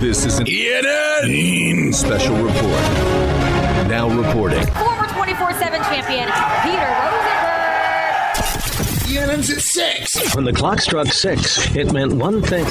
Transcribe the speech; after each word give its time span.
This 0.00 0.24
is 0.24 0.38
an 0.38 0.46
ENN 0.46 1.92
special 1.94 2.34
report. 2.36 2.56
Now 3.86 4.08
reporting. 4.08 4.64
Former 4.68 5.06
24 5.08 5.52
7 5.52 5.78
champion 5.82 6.26
Peter 6.62 6.88
Rosenberg. 7.04 7.68
ENN's 9.28 9.50
at 9.50 9.60
6. 9.60 10.34
When 10.34 10.46
the 10.46 10.54
clock 10.54 10.80
struck 10.80 11.08
six, 11.08 11.76
it 11.76 11.92
meant 11.92 12.14
one 12.14 12.40
thing. 12.40 12.64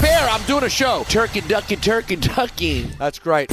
Bear, 0.00 0.28
I'm 0.28 0.40
doing 0.46 0.62
a 0.62 0.68
show. 0.68 1.04
Turkey, 1.08 1.40
ducky, 1.40 1.74
turkey, 1.74 2.14
ducky. 2.14 2.82
That's 2.96 3.18
great. 3.18 3.50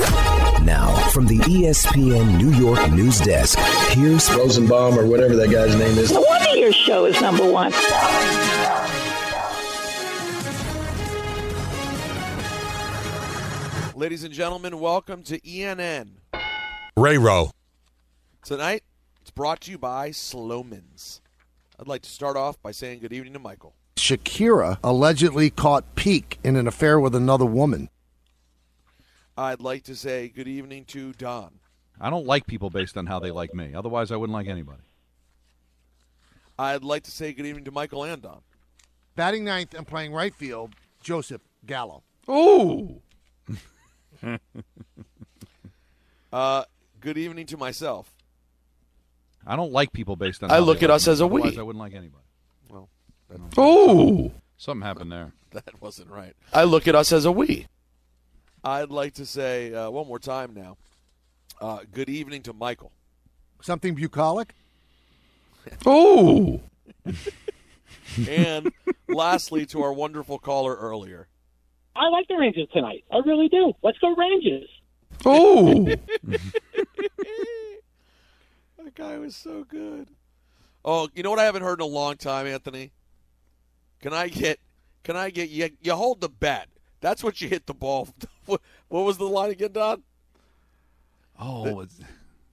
Now, 0.61 0.95
from 1.09 1.25
the 1.25 1.39
ESPN 1.39 2.37
New 2.37 2.51
York 2.51 2.91
news 2.91 3.19
desk, 3.21 3.57
here's 3.89 4.31
Rosenbaum 4.35 4.99
or 4.99 5.07
whatever 5.07 5.35
that 5.35 5.49
guy's 5.49 5.75
name 5.75 5.97
is. 5.97 6.11
No 6.11 6.21
wonder 6.21 6.55
your 6.55 6.73
show 6.73 7.05
is 7.05 7.19
number 7.19 7.51
one. 7.51 7.71
Ladies 13.99 14.23
and 14.23 14.33
gentlemen, 14.33 14.79
welcome 14.79 15.23
to 15.23 15.41
ENN. 15.41 16.11
Ray 16.95 17.17
Rowe. 17.17 17.51
Tonight, 18.45 18.81
it's 19.19 19.29
brought 19.29 19.59
to 19.59 19.71
you 19.71 19.77
by 19.77 20.11
Sloman's. 20.11 21.19
I'd 21.77 21.89
like 21.89 22.03
to 22.03 22.09
start 22.09 22.37
off 22.37 22.61
by 22.61 22.71
saying 22.71 22.99
good 23.01 23.11
evening 23.11 23.33
to 23.33 23.39
Michael. 23.39 23.75
Shakira 23.97 24.77
allegedly 24.85 25.49
caught 25.49 25.95
Piqué 25.95 26.37
in 26.45 26.55
an 26.55 26.65
affair 26.65 26.97
with 26.97 27.13
another 27.13 27.43
woman. 27.43 27.89
I'd 29.37 29.59
like 29.59 29.83
to 29.83 29.97
say 29.97 30.29
good 30.29 30.47
evening 30.47 30.85
to 30.85 31.11
Don. 31.11 31.59
I 31.99 32.09
don't 32.09 32.25
like 32.25 32.47
people 32.47 32.69
based 32.69 32.95
on 32.95 33.05
how 33.05 33.19
they 33.19 33.31
like 33.31 33.53
me. 33.53 33.73
Otherwise, 33.73 34.13
I 34.13 34.15
wouldn't 34.15 34.33
like 34.33 34.47
anybody. 34.47 34.83
I'd 36.57 36.85
like 36.85 37.03
to 37.03 37.11
say 37.11 37.33
good 37.33 37.45
evening 37.45 37.65
to 37.65 37.71
Michael 37.71 38.05
and 38.05 38.21
Don. 38.21 38.39
Batting 39.17 39.43
ninth 39.43 39.73
and 39.73 39.85
playing 39.85 40.13
right 40.13 40.33
field, 40.33 40.71
Joseph 41.03 41.41
Gallo. 41.65 42.03
Ooh. 42.29 43.01
Uh, 46.31 46.63
good 46.99 47.17
evening 47.17 47.47
to 47.47 47.57
myself. 47.57 48.13
I 49.47 49.55
don't 49.55 49.71
like 49.71 49.91
people 49.91 50.15
based 50.15 50.43
on. 50.43 50.51
I 50.51 50.59
look 50.59 50.83
at 50.83 50.91
us 50.91 51.07
as 51.07 51.21
a 51.21 51.25
we. 51.25 51.57
I 51.57 51.63
wouldn't 51.63 51.79
like 51.79 51.95
anybody. 51.95 52.23
Well, 52.69 52.87
oh, 53.57 54.31
Something 54.57 54.85
happened 54.85 55.11
there. 55.11 55.31
that 55.51 55.81
wasn't 55.81 56.11
right. 56.11 56.35
I 56.53 56.65
look 56.65 56.87
at 56.87 56.93
us 56.93 57.11
as 57.11 57.25
a 57.25 57.31
we. 57.31 57.65
I'd 58.63 58.91
like 58.91 59.15
to 59.15 59.25
say 59.25 59.73
uh, 59.73 59.89
one 59.89 60.07
more 60.07 60.19
time 60.19 60.53
now. 60.53 60.77
Uh, 61.59 61.79
good 61.91 62.09
evening 62.09 62.43
to 62.43 62.53
Michael. 62.53 62.91
Something 63.61 63.95
bucolic? 63.95 64.53
oh. 65.85 66.61
And 68.27 68.71
lastly, 69.07 69.65
to 69.67 69.81
our 69.81 69.93
wonderful 69.93 70.37
caller 70.39 70.75
earlier. 70.75 71.27
I 71.99 72.07
like 72.09 72.27
the 72.29 72.35
Rangers 72.37 72.67
tonight. 72.71 73.03
I 73.11 73.17
really 73.25 73.49
do. 73.49 73.73
Let's 73.83 73.97
go 73.99 74.15
Rangers. 74.15 74.69
Oh, 75.25 75.85
That 78.77 78.95
guy 78.95 79.17
was 79.17 79.35
so 79.35 79.65
good. 79.65 80.07
Oh, 80.85 81.09
you 81.13 81.21
know 81.23 81.29
what 81.29 81.39
I 81.39 81.43
haven't 81.43 81.63
heard 81.63 81.81
in 81.81 81.83
a 81.83 81.89
long 81.89 82.15
time, 82.15 82.47
Anthony? 82.47 82.91
Can 84.01 84.13
I 84.13 84.29
get? 84.29 84.59
Can 85.03 85.17
I 85.17 85.29
get 85.29 85.49
you? 85.49 85.69
You 85.81 85.93
hold 85.93 86.21
the 86.21 86.29
bat. 86.29 86.69
That's 87.01 87.21
what 87.23 87.41
you 87.41 87.49
hit 87.49 87.65
the 87.67 87.73
ball. 87.73 88.07
what, 88.45 88.61
what 88.87 89.03
was 89.05 89.17
the 89.17 89.25
line 89.25 89.51
again, 89.51 89.73
Don? 89.73 90.03
oh. 91.39 91.81
It's, 91.81 91.99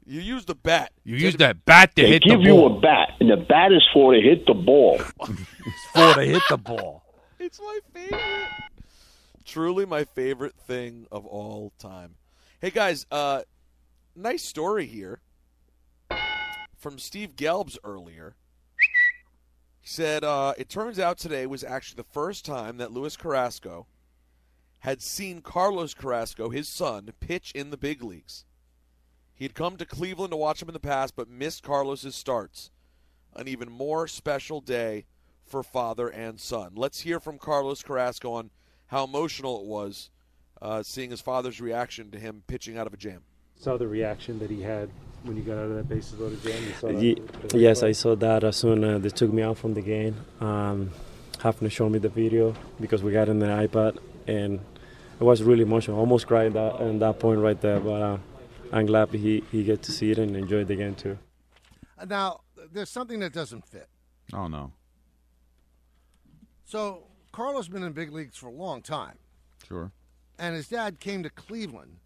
You 0.04 0.20
use 0.20 0.44
the 0.44 0.54
bat. 0.56 0.92
you 1.04 1.16
use 1.16 1.36
that 1.36 1.64
bat 1.64 1.94
to 1.96 2.02
hit. 2.02 2.08
They 2.08 2.12
hit 2.14 2.22
give 2.24 2.40
the 2.40 2.46
you 2.46 2.64
a 2.64 2.80
bat, 2.80 3.10
and 3.20 3.30
the 3.30 3.36
bat 3.36 3.72
is 3.72 3.82
for 3.92 4.12
to 4.14 4.20
hit 4.20 4.46
the 4.46 4.54
ball. 4.54 5.00
It's 5.00 5.86
for 5.94 6.14
to 6.14 6.22
hit 6.24 6.42
the 6.50 6.56
ball. 6.58 7.02
It's 7.38 7.60
my 7.60 7.78
favorite. 7.92 8.48
Truly 9.46 9.86
my 9.86 10.02
favorite 10.02 10.56
thing 10.56 11.06
of 11.12 11.24
all 11.24 11.72
time. 11.78 12.16
Hey 12.60 12.70
guys, 12.70 13.06
uh 13.12 13.42
nice 14.16 14.42
story 14.42 14.86
here 14.86 15.20
from 16.76 16.98
Steve 16.98 17.36
Gelbs 17.36 17.78
earlier. 17.84 18.34
He 19.80 19.88
said 19.88 20.24
uh, 20.24 20.54
it 20.58 20.68
turns 20.68 20.98
out 20.98 21.16
today 21.16 21.46
was 21.46 21.62
actually 21.62 21.96
the 21.96 22.12
first 22.12 22.44
time 22.44 22.78
that 22.78 22.90
Luis 22.90 23.16
Carrasco 23.16 23.86
had 24.80 25.00
seen 25.00 25.42
Carlos 25.42 25.94
Carrasco, 25.94 26.50
his 26.50 26.68
son, 26.68 27.10
pitch 27.20 27.52
in 27.54 27.70
the 27.70 27.76
big 27.76 28.02
leagues. 28.02 28.44
He 29.32 29.44
had 29.44 29.54
come 29.54 29.76
to 29.76 29.86
Cleveland 29.86 30.32
to 30.32 30.36
watch 30.36 30.60
him 30.60 30.68
in 30.68 30.74
the 30.74 30.80
past, 30.80 31.14
but 31.14 31.28
missed 31.28 31.62
Carlos's 31.62 32.16
starts. 32.16 32.72
An 33.36 33.46
even 33.46 33.70
more 33.70 34.08
special 34.08 34.60
day 34.60 35.06
for 35.44 35.62
father 35.62 36.08
and 36.08 36.40
son. 36.40 36.72
Let's 36.74 37.02
hear 37.02 37.20
from 37.20 37.38
Carlos 37.38 37.84
Carrasco 37.84 38.32
on 38.32 38.50
how 38.86 39.04
emotional 39.04 39.60
it 39.60 39.66
was 39.66 40.10
uh, 40.62 40.82
seeing 40.82 41.10
his 41.10 41.20
father's 41.20 41.60
reaction 41.60 42.10
to 42.10 42.18
him 42.18 42.42
pitching 42.46 42.78
out 42.78 42.86
of 42.86 42.94
a 42.94 42.96
jam. 42.96 43.22
saw 43.58 43.76
the 43.76 43.86
reaction 43.88 44.38
that 44.38 44.50
he 44.50 44.62
had 44.62 44.88
when 45.24 45.36
you 45.36 45.42
got 45.42 45.58
out 45.58 45.64
of 45.70 45.74
that 45.76 45.88
bases 45.88 46.18
loaded 46.18 46.42
jam. 46.42 46.62
You 46.62 46.72
saw 46.74 46.88
Ye- 46.88 47.16
as 47.44 47.54
yes, 47.54 47.80
player? 47.80 47.90
I 47.90 47.92
saw 47.92 48.14
that 48.16 48.44
as 48.44 48.56
soon 48.56 48.84
as 48.84 49.02
they 49.02 49.08
took 49.10 49.32
me 49.32 49.42
out 49.42 49.58
from 49.58 49.74
the 49.74 49.82
game. 49.82 50.16
Um, 50.40 50.90
having 51.42 51.68
to 51.68 51.70
show 51.70 51.88
me 51.88 51.98
the 51.98 52.08
video 52.08 52.54
because 52.80 53.02
we 53.02 53.12
got 53.12 53.28
it 53.28 53.32
in 53.32 53.38
the 53.40 53.46
iPad, 53.46 53.98
and 54.26 54.60
it 55.20 55.24
was 55.24 55.42
really 55.42 55.62
emotional. 55.62 55.98
Almost 55.98 56.26
cried 56.26 56.52
that 56.54 56.80
in 56.80 56.98
that 57.00 57.18
point 57.18 57.40
right 57.40 57.60
there, 57.60 57.80
but 57.80 58.02
uh, 58.02 58.18
I'm 58.72 58.86
glad 58.86 59.10
he 59.10 59.42
he 59.52 59.62
get 59.64 59.82
to 59.84 59.92
see 59.92 60.10
it 60.10 60.18
and 60.18 60.36
enjoy 60.36 60.64
the 60.64 60.76
game 60.76 60.94
too. 60.94 61.18
Now, 62.06 62.40
there's 62.72 62.90
something 62.90 63.20
that 63.20 63.32
doesn't 63.32 63.66
fit. 63.66 63.88
Oh 64.32 64.48
no. 64.48 64.72
So, 66.64 67.04
Carlos 67.36 67.68
been 67.68 67.82
in 67.82 67.92
big 67.92 68.10
leagues 68.14 68.38
for 68.38 68.46
a 68.46 68.50
long 68.50 68.80
time, 68.80 69.18
Sure. 69.68 69.92
and 70.38 70.54
his 70.56 70.68
dad 70.68 70.98
came 71.00 71.22
to 71.22 71.28
Cleveland, 71.28 71.98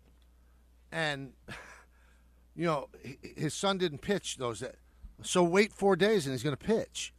and, 0.90 1.34
you 2.56 2.66
know, 2.66 2.88
his 3.36 3.54
son 3.54 3.78
didn't 3.78 3.98
pitch 4.00 4.38
those. 4.38 4.64
So, 5.22 5.44
wait 5.44 5.72
four 5.72 5.94
days 5.94 6.26
and 6.26 6.32
he's 6.34 6.42
going 6.42 6.56
to 6.56 6.64
pitch. 6.66 7.14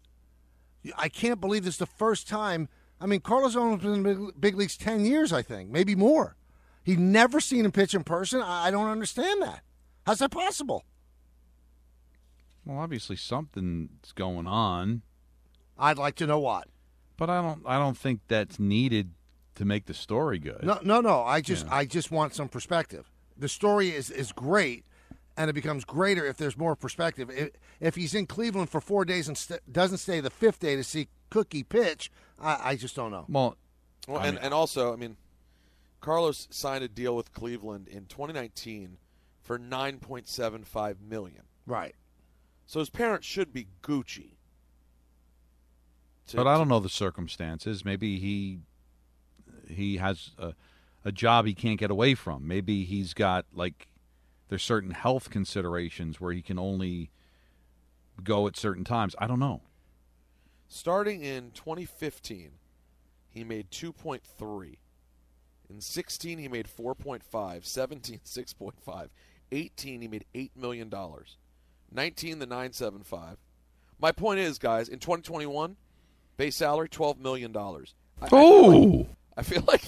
I 0.97 1.07
can't 1.07 1.39
believe 1.39 1.63
this 1.63 1.75
is 1.75 1.79
the 1.79 1.85
first 1.85 2.27
time. 2.27 2.67
I 2.99 3.05
mean, 3.05 3.21
Carlos 3.21 3.55
only 3.55 3.77
been 3.77 3.93
in 3.93 4.03
big, 4.03 4.41
big 4.41 4.55
leagues 4.57 4.75
10 4.75 5.05
years, 5.05 5.31
I 5.31 5.41
think, 5.41 5.69
maybe 5.69 5.95
more. 5.95 6.35
He 6.83 6.97
never 6.97 7.39
seen 7.39 7.63
him 7.63 7.71
pitch 7.71 7.93
in 7.93 8.03
person. 8.03 8.41
I, 8.41 8.65
I 8.67 8.71
don't 8.71 8.89
understand 8.89 9.41
that. 9.41 9.61
How's 10.05 10.19
that 10.19 10.31
possible? 10.31 10.83
Well, 12.65 12.77
obviously 12.79 13.15
something's 13.15 14.11
going 14.11 14.47
on, 14.47 15.03
I'd 15.77 15.97
like 15.97 16.15
to 16.15 16.27
know 16.27 16.39
what. 16.39 16.67
But 17.21 17.29
I 17.29 17.39
don't. 17.39 17.61
I 17.67 17.77
don't 17.77 17.95
think 17.95 18.21
that's 18.27 18.59
needed 18.59 19.11
to 19.53 19.63
make 19.63 19.85
the 19.85 19.93
story 19.93 20.39
good. 20.39 20.63
No, 20.63 20.79
no, 20.81 21.01
no. 21.01 21.21
I 21.21 21.39
just, 21.39 21.67
I 21.69 21.85
just 21.85 22.09
want 22.09 22.33
some 22.33 22.49
perspective. 22.49 23.11
The 23.37 23.47
story 23.47 23.89
is 23.91 24.09
is 24.09 24.31
great, 24.31 24.85
and 25.37 25.47
it 25.47 25.53
becomes 25.53 25.85
greater 25.85 26.25
if 26.25 26.37
there's 26.37 26.57
more 26.57 26.75
perspective. 26.75 27.29
If, 27.29 27.51
if 27.79 27.93
he's 27.93 28.15
in 28.15 28.25
Cleveland 28.25 28.71
for 28.71 28.81
four 28.81 29.05
days 29.05 29.27
and 29.27 29.37
st- 29.37 29.61
doesn't 29.71 29.99
stay 29.99 30.19
the 30.19 30.31
fifth 30.31 30.61
day 30.61 30.75
to 30.75 30.83
see 30.83 31.09
Cookie 31.29 31.61
pitch, 31.61 32.11
I, 32.39 32.71
I 32.71 32.75
just 32.75 32.95
don't 32.95 33.11
know. 33.11 33.25
Well, 33.29 33.55
Well, 34.07 34.19
and, 34.23 34.37
mean- 34.37 34.43
and 34.45 34.51
also, 34.51 34.91
I 34.91 34.95
mean, 34.95 35.15
Carlos 35.99 36.47
signed 36.49 36.83
a 36.83 36.87
deal 36.87 37.15
with 37.15 37.33
Cleveland 37.33 37.87
in 37.87 38.07
2019 38.07 38.97
for 39.43 39.59
9.75 39.59 40.95
million. 41.07 41.43
Right. 41.67 41.93
So 42.65 42.79
his 42.79 42.89
parents 42.89 43.27
should 43.27 43.53
be 43.53 43.67
Gucci. 43.83 44.37
To- 46.27 46.37
but 46.37 46.47
I 46.47 46.57
don't 46.57 46.67
know 46.67 46.79
the 46.79 46.89
circumstances. 46.89 47.83
Maybe 47.85 48.19
he 48.19 48.59
he 49.67 49.97
has 49.97 50.31
a, 50.37 50.53
a 51.05 51.11
job 51.11 51.45
he 51.45 51.53
can't 51.53 51.79
get 51.79 51.91
away 51.91 52.15
from. 52.15 52.47
Maybe 52.47 52.83
he's 52.83 53.13
got 53.13 53.45
like 53.53 53.87
there's 54.49 54.63
certain 54.63 54.91
health 54.91 55.29
considerations 55.29 56.19
where 56.19 56.33
he 56.33 56.41
can 56.41 56.59
only 56.59 57.09
go 58.23 58.47
at 58.47 58.57
certain 58.57 58.83
times. 58.83 59.15
I 59.17 59.27
don't 59.27 59.39
know. 59.39 59.61
Starting 60.67 61.23
in 61.23 61.51
2015, 61.51 62.51
he 63.29 63.43
made 63.43 63.71
2.3. 63.71 64.77
In 65.69 65.81
16, 65.81 66.37
he 66.37 66.47
made 66.47 66.67
4.5. 66.67 67.65
17, 67.65 68.19
6.5. 68.25 69.07
18, 69.53 70.01
he 70.01 70.07
made 70.07 70.25
$8 70.35 70.51
million. 70.55 70.91
19, 71.91 72.39
the 72.39 72.45
975. 72.45 73.37
My 73.99 74.11
point 74.11 74.39
is, 74.39 74.57
guys, 74.57 74.89
in 74.89 74.99
2021, 74.99 75.75
base 76.41 76.55
salary, 76.55 76.89
$12 76.89 77.19
million. 77.19 77.55
I, 77.55 78.25
I 78.25 78.27
feel 78.29 78.71
like, 78.71 79.07
I 79.37 79.43
feel 79.43 79.63
like 79.67 79.83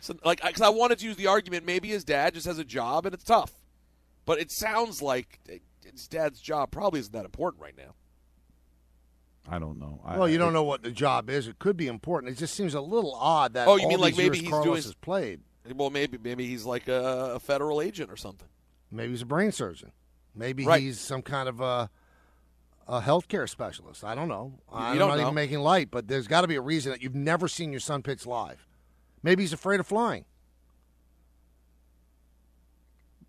So, 0.00 0.14
like, 0.24 0.40
because 0.42 0.62
I 0.62 0.70
wanted 0.70 0.98
to 1.00 1.04
use 1.04 1.16
the 1.16 1.26
argument, 1.26 1.66
maybe 1.66 1.88
his 1.88 2.02
dad 2.04 2.32
just 2.34 2.46
has 2.46 2.58
a 2.58 2.64
job 2.64 3.04
and 3.04 3.14
it's 3.14 3.24
tough, 3.24 3.52
but 4.24 4.40
it 4.40 4.50
sounds 4.50 5.02
like 5.02 5.38
his 5.92 6.08
dad's 6.08 6.40
job 6.40 6.70
probably 6.70 7.00
isn't 7.00 7.12
that 7.12 7.24
important 7.26 7.62
right 7.62 7.76
now. 7.76 7.94
I 9.50 9.58
don't 9.58 9.78
know. 9.78 10.00
I, 10.04 10.16
Well, 10.18 10.28
you 10.28 10.38
don't 10.38 10.50
it- 10.50 10.52
know 10.54 10.62
what 10.62 10.82
the 10.82 10.90
job 10.90 11.28
is. 11.30 11.46
It 11.46 11.58
could 11.58 11.76
be 11.76 11.86
important. 11.88 12.32
It 12.32 12.38
just 12.38 12.54
seems 12.54 12.74
a 12.74 12.80
little 12.80 13.14
odd 13.14 13.52
that 13.54 13.68
Oh, 13.68 13.76
you 13.76 13.82
all 13.84 13.88
mean 13.90 14.00
like 14.00 14.16
maybe 14.16 14.38
he's 14.38 14.48
Carlos 14.48 14.64
doing- 14.64 14.76
has 14.82 14.94
played. 14.94 15.40
Well, 15.74 15.90
maybe 15.90 16.16
maybe 16.22 16.46
he's 16.46 16.64
like 16.64 16.88
a, 16.88 17.32
a 17.34 17.40
federal 17.40 17.82
agent 17.82 18.10
or 18.10 18.16
something. 18.16 18.48
Maybe 18.90 19.10
he's 19.12 19.20
a 19.22 19.26
brain 19.26 19.52
surgeon. 19.52 19.92
Maybe 20.34 20.64
Right. 20.64 20.80
he's 20.80 20.98
some 21.00 21.20
kind 21.20 21.48
of 21.48 21.60
a 21.60 21.90
a 22.88 23.00
healthcare 23.02 23.48
specialist. 23.48 24.02
I 24.02 24.14
don't 24.14 24.28
know. 24.28 24.54
I'm 24.72 24.96
don't 24.96 25.08
not 25.08 25.16
know. 25.16 25.22
even 25.22 25.34
making 25.34 25.58
light, 25.60 25.90
but 25.90 26.08
there's 26.08 26.26
got 26.26 26.40
to 26.40 26.48
be 26.48 26.54
a 26.56 26.60
reason 26.60 26.90
that 26.90 27.02
you've 27.02 27.14
never 27.14 27.46
seen 27.46 27.70
your 27.70 27.80
son 27.80 28.02
pitch 28.02 28.26
live. 28.26 28.66
Maybe 29.22 29.42
he's 29.42 29.52
afraid 29.52 29.78
of 29.78 29.86
flying. 29.86 30.24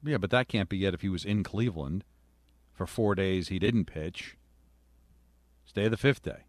Yeah, 0.03 0.17
but 0.17 0.29
that 0.31 0.47
can't 0.47 0.69
be 0.69 0.77
yet 0.77 0.93
if 0.93 1.01
he 1.01 1.09
was 1.09 1.25
in 1.25 1.43
Cleveland 1.43 2.05
for 2.73 2.87
four 2.87 3.15
days. 3.15 3.49
He 3.49 3.59
didn't 3.59 3.85
pitch. 3.85 4.37
Stay 5.65 5.89
the 5.89 5.97
fifth 5.97 6.23
day. 6.23 6.43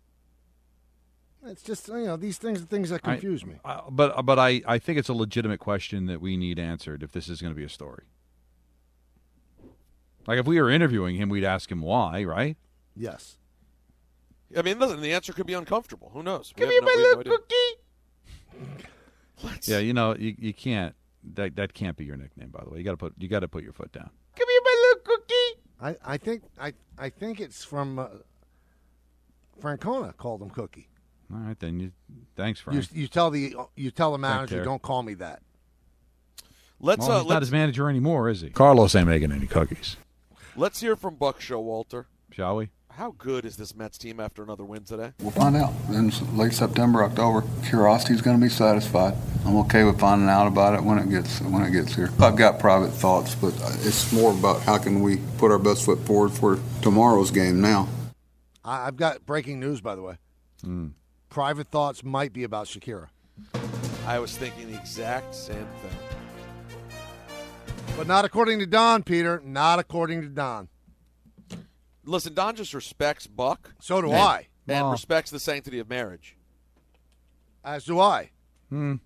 It's 1.45 1.63
just 1.63 1.89
you 1.89 2.05
know 2.05 2.17
these 2.17 2.39
things 2.39 2.63
are 2.63 2.67
things 2.67 2.91
that 2.91 3.01
I- 3.03 3.13
confuse 3.13 3.45
me. 3.45 3.57
Uh, 3.65 3.81
but 3.91 4.25
but 4.25 4.39
I, 4.39 4.63
I 4.67 4.79
think 4.79 4.99
it's 4.99 5.09
a 5.09 5.15
legitimate 5.15 5.59
question 5.59 6.07
that 6.07 6.21
we 6.21 6.37
need 6.37 6.59
answered 6.59 7.03
if 7.03 7.13
this 7.13 7.29
is 7.29 7.41
going 7.41 7.53
to 7.53 7.59
be 7.59 7.65
a 7.65 7.69
story. 7.69 8.05
Like 10.27 10.39
if 10.39 10.47
we 10.47 10.61
were 10.61 10.71
interviewing 10.71 11.17
him, 11.17 11.29
we'd 11.29 11.45
ask 11.45 11.73
him 11.73 11.81
why, 11.81 12.23
right? 12.25 12.57
Yes. 12.97 13.37
I 14.57 14.63
mean, 14.63 14.79
listen, 14.79 15.01
the 15.01 15.13
answer 15.13 15.33
could 15.33 15.47
be 15.47 15.55
uncomfortable. 15.55 16.11
Who 16.13 16.23
knows? 16.23 16.53
Give 16.57 16.69
have 16.69 16.75
me 16.75 16.81
no- 16.81 16.87
my 16.87 16.95
little 17.03 17.25
no 17.25 17.39
idea. 18.65 18.87
Yeah, 19.63 19.79
you 19.79 19.95
know 19.95 20.15
you, 20.15 20.35
you 20.39 20.53
can't 20.53 20.95
that 21.35 21.57
that 21.57 21.73
can't 21.73 21.97
be 21.97 22.05
your 22.05 22.17
nickname. 22.17 22.49
By 22.51 22.63
the 22.63 22.71
way, 22.71 22.79
you 22.79 22.85
got 22.85 22.91
to 22.91 22.97
put 22.99 23.15
you 23.19 23.29
got 23.29 23.41
to 23.41 23.49
put 23.49 23.63
your 23.63 23.73
foot 23.73 23.91
down. 23.93 24.11
Give 24.37 24.47
me 24.47 24.55
my 24.63 24.77
little 24.83 25.03
cookie. 25.17 25.61
I, 25.81 26.15
I 26.15 26.17
think 26.19 26.43
I 26.61 26.75
I 26.99 27.09
think 27.09 27.41
it's 27.41 27.65
from 27.65 27.99
uh, 27.99 28.09
Francona 29.61 30.17
called 30.17 30.43
him 30.43 30.51
Cookie. 30.51 30.89
All 31.33 31.39
right, 31.41 31.59
then 31.59 31.81
you 31.81 31.93
thanks, 32.37 32.61
You, 32.61 32.65
Frank. 32.73 32.89
you 32.93 33.09
tell 33.09 33.31
the 33.31 33.55
you 33.77 33.91
tell 33.91 34.13
the 34.13 34.19
manager, 34.19 34.65
don't 34.65 34.83
call 34.83 35.03
me 35.03 35.15
that. 35.15 35.43
Let's 36.81 37.01
well, 37.01 37.11
uh, 37.11 37.15
he's 37.21 37.29
not 37.29 37.35
let's, 37.35 37.47
his 37.47 37.53
manager 37.53 37.89
anymore, 37.89 38.29
is 38.29 38.41
he? 38.41 38.51
Carlos 38.51 38.95
ain't 38.95 39.07
making 39.07 39.33
any 39.33 39.47
cookies. 39.47 39.97
let's 40.57 40.81
hear 40.81 40.97
from 40.97 41.15
Buck 41.17 41.41
Showalter. 41.41 42.07
Shall 42.33 42.57
we? 42.57 42.71
How 42.93 43.15
good 43.17 43.45
is 43.47 43.57
this 43.57 43.75
Mets 43.75 43.97
team 43.97 44.21
after 44.21 44.43
another 44.43 44.65
win 44.65 44.85
today? 44.85 45.13
We'll 45.21 45.31
find 45.31 45.57
out 45.57 45.73
in 45.89 46.13
late 46.37 46.53
September, 46.53 47.03
October. 47.05 47.47
Curiosity's 47.65 48.21
going 48.21 48.39
to 48.39 48.43
be 48.45 48.51
satisfied. 48.51 49.15
I'm 49.47 49.57
okay 49.59 49.85
with 49.85 49.99
finding 49.99 50.29
out 50.29 50.47
about 50.47 50.75
it 50.75 50.83
when 50.83 50.99
it 50.99 51.09
gets 51.09 51.41
when 51.41 51.63
it 51.63 51.71
gets 51.71 51.95
here. 51.95 52.11
I've 52.21 52.37
got 52.37 52.59
private 52.59 52.91
thoughts, 52.91 53.35
but 53.35 53.55
it's 53.85 54.13
more 54.13 54.33
about 54.33 54.61
how 54.63 54.77
can 54.77 55.03
we 55.03 55.19
put 55.39 55.51
our 55.51 55.59
best 55.59 55.85
foot 55.87 55.99
forward 56.01 56.33
for 56.33 56.59
tomorrow's 56.83 57.31
game 57.31 57.61
now. 57.61 57.89
I, 58.65 58.87
I've 58.89 58.97
got 58.97 59.25
breaking 59.25 59.61
news, 59.61 59.81
by 59.81 59.95
the 59.95 60.03
way. 60.03 60.19
Hmm. 60.63 60.89
Private 61.31 61.69
thoughts 61.69 62.05
might 62.05 62.33
be 62.35 62.43
about 62.45 62.67
Shakira, 62.67 63.07
I 64.05 64.19
was 64.19 64.37
thinking 64.37 64.71
the 64.71 64.79
exact 64.79 65.35
same 65.35 65.67
thing. 65.81 65.97
but 67.97 68.07
not 68.09 68.25
according 68.25 68.59
to 68.59 68.67
Don. 68.67 69.05
Peter, 69.05 69.41
not 69.45 69.79
according 69.79 70.21
to 70.23 70.29
Don. 70.29 70.69
Listen, 72.05 72.35
Don 72.35 72.57
just 72.57 72.75
respects 72.75 73.27
Buck. 73.27 73.75
So 73.81 74.01
do 74.01 74.09
and, 74.09 74.17
I. 74.17 74.49
And 74.69 74.83
Well. 74.85 74.93
respects 74.93 75.31
the 75.31 75.41
sanctity 75.41 75.79
of 75.79 75.89
marriage. 75.89 76.37
As 77.65 77.85
do 77.85 78.01
I. 78.01 78.31
Hmm. 78.71 78.97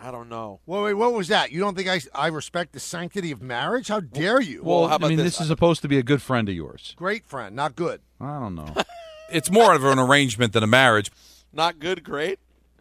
I 0.00 0.10
don't 0.10 0.28
know. 0.28 0.60
Wait, 0.66 0.82
wait, 0.82 0.94
what 0.94 1.12
was 1.12 1.28
that? 1.28 1.52
You 1.52 1.60
don't 1.60 1.76
think 1.76 1.88
I, 1.88 2.00
I 2.14 2.28
respect 2.28 2.72
the 2.72 2.80
sanctity 2.80 3.30
of 3.30 3.42
marriage? 3.42 3.88
How 3.88 4.00
dare 4.00 4.40
you? 4.40 4.62
Well, 4.64 4.88
how 4.88 4.96
I 5.00 5.08
mean, 5.08 5.16
this? 5.16 5.36
this 5.36 5.40
is 5.42 5.46
supposed 5.48 5.82
to 5.82 5.88
be 5.88 5.98
a 5.98 6.02
good 6.02 6.22
friend 6.22 6.48
of 6.48 6.54
yours. 6.54 6.94
Great 6.96 7.24
friend, 7.26 7.54
not 7.54 7.76
good. 7.76 8.00
I 8.20 8.38
don't 8.40 8.54
know. 8.54 8.74
It's 9.30 9.50
more 9.50 9.74
of 9.74 9.82
an 9.82 9.98
arrangement 9.98 10.52
than 10.52 10.62
a 10.62 10.66
marriage. 10.66 11.10
Not 11.54 11.78
good, 11.78 12.04
great. 12.04 12.38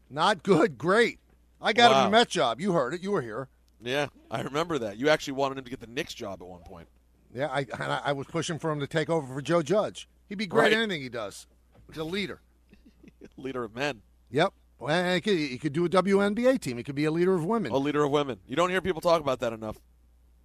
Not 0.09 0.43
good, 0.43 0.77
great. 0.77 1.17
I 1.61 1.71
got 1.71 1.91
him 1.91 1.97
Wow. 1.97 2.07
a 2.07 2.09
Met 2.09 2.27
job. 2.27 2.59
You 2.59 2.73
heard 2.73 2.93
it. 2.93 3.01
You 3.01 3.11
were 3.11 3.21
here. 3.21 3.47
Yeah, 3.81 4.07
I 4.29 4.41
remember 4.41 4.77
that. 4.79 4.97
You 4.97 5.07
actually 5.07 5.33
wanted 5.33 5.59
him 5.59 5.63
to 5.63 5.69
get 5.69 5.79
the 5.79 5.87
Knicks 5.87 6.13
job 6.13 6.41
at 6.41 6.47
one 6.47 6.59
point. 6.63 6.89
Yeah, 7.33 7.47
I, 7.47 7.59
and 7.59 7.91
I, 7.93 8.01
I 8.05 8.11
was 8.13 8.27
pushing 8.27 8.59
for 8.59 8.71
him 8.71 8.79
to 8.79 8.87
take 8.87 9.09
over 9.09 9.33
for 9.33 9.41
Joe 9.41 9.61
Judge. 9.61 10.07
He'd 10.27 10.37
be 10.37 10.45
great 10.47 10.63
Right. 10.63 10.73
at 10.73 10.79
anything 10.79 11.01
he 11.01 11.09
does. 11.09 11.47
He's 11.87 11.97
a 11.97 12.03
leader. 12.03 12.41
Leader 13.37 13.63
of 13.63 13.75
men. 13.75 14.01
Yep. 14.31 14.53
Well, 14.79 15.13
he 15.13 15.21
could, 15.21 15.37
he 15.37 15.57
could 15.57 15.73
do 15.73 15.85
a 15.85 15.89
WNBA 15.89 16.59
team. 16.59 16.77
He 16.77 16.83
could 16.83 16.95
be 16.95 17.05
a 17.05 17.11
leader 17.11 17.33
of 17.35 17.45
women. 17.45 17.71
A 17.71 17.77
leader 17.77 18.03
of 18.03 18.11
women. 18.11 18.39
You 18.47 18.55
don't 18.55 18.69
hear 18.69 18.81
people 18.81 18.99
talk 19.01 19.21
about 19.21 19.39
that 19.41 19.53
enough. 19.53 19.77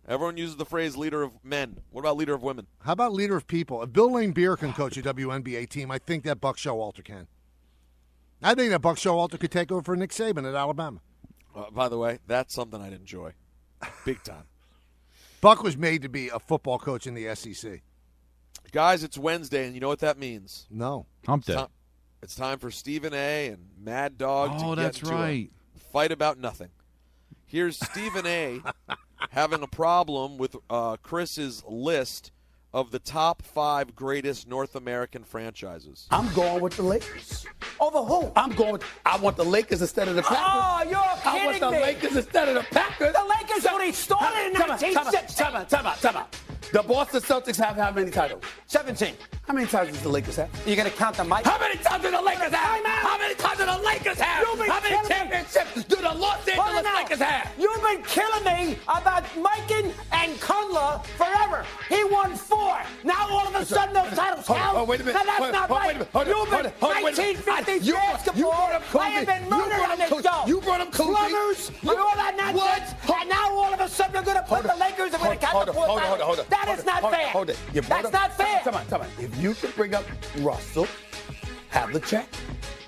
Everyone 0.08 0.36
uses 0.36 0.56
the 0.56 0.64
phrase 0.66 0.96
leader 0.96 1.22
of 1.22 1.32
men. 1.42 1.78
What 1.90 2.00
about 2.02 2.16
leader 2.16 2.34
of 2.34 2.42
women? 2.42 2.66
How 2.80 2.92
about 2.92 3.12
leader 3.12 3.36
of 3.36 3.46
people? 3.46 3.82
If 3.82 3.92
Bill 3.92 4.10
Laimbeer 4.10 4.56
can 4.58 4.72
coach 4.72 4.96
a 4.96 5.02
WNBA 5.02 5.68
team, 5.68 5.90
I 5.90 5.98
think 5.98 6.24
that 6.24 6.40
Buck 6.40 6.58
Showalter 6.58 7.02
can. 7.02 7.26
I 8.42 8.54
think 8.54 8.70
that 8.70 8.80
Buck 8.82 8.98
Showalter 8.98 9.40
could 9.40 9.50
take 9.50 9.72
over 9.72 9.82
for 9.82 9.96
Nick 9.96 10.10
Saban 10.10 10.46
at 10.48 10.54
Alabama. 10.54 11.00
Uh, 11.54 11.70
by 11.70 11.88
the 11.88 11.98
way, 11.98 12.18
that's 12.26 12.54
something 12.54 12.80
I'd 12.80 12.92
enjoy. 12.92 13.32
Big 14.04 14.22
time. 14.22 14.44
Buck 15.40 15.62
was 15.62 15.76
made 15.76 16.02
to 16.02 16.08
be 16.08 16.28
a 16.28 16.38
football 16.38 16.78
coach 16.78 17.06
in 17.06 17.14
the 17.14 17.34
SEC. 17.34 17.82
Guys, 18.72 19.04
it's 19.04 19.16
Wednesday, 19.16 19.64
and 19.66 19.74
you 19.74 19.80
know 19.80 19.88
what 19.88 20.00
that 20.00 20.18
means. 20.18 20.66
No. 20.70 21.06
Hump 21.26 21.42
It's, 21.42 21.46
day. 21.48 21.54
time, 21.54 21.68
it's 22.22 22.34
time 22.34 22.58
for 22.58 22.70
Stephen 22.70 23.14
A. 23.14 23.48
and 23.48 23.68
Mad 23.78 24.18
Dog 24.18 24.58
to 24.58 24.64
Oh, 24.64 24.74
get 24.74 24.82
that's 24.82 24.98
into 25.02 25.14
a 25.14 25.16
right. 25.18 25.50
fight 25.92 26.12
about 26.12 26.38
nothing. 26.38 26.70
Here's 27.46 27.78
Stephen 27.78 28.26
A. 28.26 28.60
having 29.30 29.62
a 29.62 29.66
problem 29.68 30.36
with 30.36 30.56
uh, 30.68 30.96
Chris's 30.96 31.62
list 31.66 32.32
of 32.76 32.90
the 32.90 32.98
top 32.98 33.40
five 33.40 33.96
greatest 33.96 34.46
North 34.46 34.76
American 34.76 35.24
franchises. 35.24 36.06
I'm 36.10 36.30
going 36.34 36.60
with 36.60 36.76
the 36.76 36.82
Lakers. 36.82 37.46
Over 37.80 38.00
who? 38.00 38.30
I'm 38.36 38.52
going 38.52 38.72
with. 38.72 38.84
I 39.06 39.16
want 39.16 39.38
the 39.38 39.46
Lakers 39.46 39.80
instead 39.80 40.08
of 40.08 40.14
the 40.14 40.20
Packers. 40.20 40.38
Oh, 40.38 40.82
you're 40.82 41.22
kidding 41.22 41.40
I 41.40 41.44
want 41.46 41.54
kidding 41.54 41.60
the 41.70 41.70
me. 41.70 41.80
Lakers 41.82 42.16
instead 42.16 42.48
of 42.48 42.54
the 42.54 42.74
Packers. 42.74 43.14
The 43.14 43.24
Lakers 43.24 43.64
only 43.64 43.92
started 43.92 44.48
in 44.48 44.52
Time 44.56 44.70
out, 44.72 44.78
time 44.80 44.90
out, 44.98 45.04
1960. 45.06 45.42
Time 45.42 45.56
out, 45.56 45.68
time 45.70 45.86
out, 45.86 46.00
time 46.02 46.16
out. 46.18 46.36
The 46.72 46.82
Boston 46.82 47.20
Celtics 47.22 47.56
have 47.64 47.76
how 47.76 47.92
many 47.92 48.10
titles? 48.10 48.42
17. 48.66 49.14
How 49.46 49.54
many 49.54 49.66
titles 49.66 49.92
does 49.94 50.02
the 50.02 50.08
Lakers 50.10 50.36
have? 50.36 50.50
You're 50.66 50.76
going 50.76 50.90
to 50.90 50.94
count 50.96 51.16
the 51.16 51.24
mic? 51.24 51.44
How 51.46 51.58
many 51.58 51.76
times 51.76 52.02
do 52.02 52.10
the 52.10 52.20
Lakers 52.20 52.52
have? 52.52 52.84
How 52.84 53.16
many 53.18 53.34
titles 53.36 53.58
do 53.58 53.64
the 53.80 53.86
Lakers 53.86 54.18
have? 54.18 54.42
You've 54.46 54.58
been 54.58 54.68
How 54.68 54.80
many 54.80 55.08
killing 55.08 55.30
me. 55.30 55.82
do 55.88 55.96
the 55.96 56.12
Los 56.14 56.48
Angeles 56.48 56.58
on 56.76 56.82
now. 56.84 56.96
Lakers 56.96 57.20
have? 57.20 57.52
You've 57.58 57.82
been 57.82 58.02
killing 58.02 58.44
me 58.44 58.76
about 58.88 59.24
Mikan 59.36 59.92
and 60.12 60.32
Kundla 60.40 61.04
forever. 61.16 61.64
He 61.88 62.02
won 62.04 62.34
four. 62.34 62.65
Now 63.04 63.28
all 63.30 63.46
of 63.46 63.54
a 63.54 63.64
sudden 63.64 63.94
those 63.94 64.12
titles 64.16 64.46
count. 64.46 64.76
oh, 64.76 64.84
wait 64.84 65.00
a 65.00 65.04
minute. 65.04 65.14
Now 65.24 65.38
that's 65.38 65.52
not 65.52 65.68
hold- 65.68 65.80
right. 65.80 65.86
wait 65.86 65.94
a 65.96 65.98
minute. 65.98 66.12
Hold 66.12 66.26
You've 66.26 66.50
been 66.50 66.66
it, 66.66 66.74
hold 66.80 66.96
it, 66.96 67.04
wait 67.04 67.18
a 67.18 67.22
minute. 67.22 67.36
1950s 67.46 67.90
brought- 67.90 68.02
basketball. 68.12 69.00
I 69.00 69.08
have 69.10 69.26
been 69.26 69.50
murdered 69.50 69.90
on 69.90 69.98
this 69.98 70.08
show. 70.24 70.46
You 70.46 70.60
brought 70.60 70.80
up 70.80 70.92
Kobe. 70.92 71.14
Plumbers, 71.14 71.70
You- 71.82 71.90
and 71.90 71.98
all 72.00 72.16
that 72.16 72.34
nonsense. 72.36 72.92
What? 73.06 73.20
And 73.20 73.30
now 73.30 73.50
all 73.50 73.72
of 73.74 73.80
a 73.80 73.88
sudden 73.88 74.14
you're 74.14 74.22
going 74.22 74.36
to 74.36 74.42
put 74.42 74.62
the 74.62 74.76
Lakers 74.76 75.14
are 75.14 75.18
going 75.18 75.38
to 75.38 75.46
count 75.46 75.66
the 75.66 75.72
four 75.72 75.86
hold 75.86 76.00
it, 76.00 76.04
hold 76.04 76.20
hold 76.20 76.36
titles. 76.38 76.48
That 76.48 76.78
is 76.78 76.84
not 76.84 77.10
fair. 77.10 77.28
Hold 77.28 77.50
it. 77.50 77.58
That's 77.72 78.12
not 78.12 78.36
fair. 78.36 78.60
Come 78.64 78.74
on, 78.74 78.86
come 78.86 79.00
on. 79.02 79.08
If 79.18 79.36
you 79.42 79.54
can 79.54 79.70
bring 79.72 79.94
up 79.94 80.04
Russell, 80.38 80.86
Havlicek, 81.72 82.26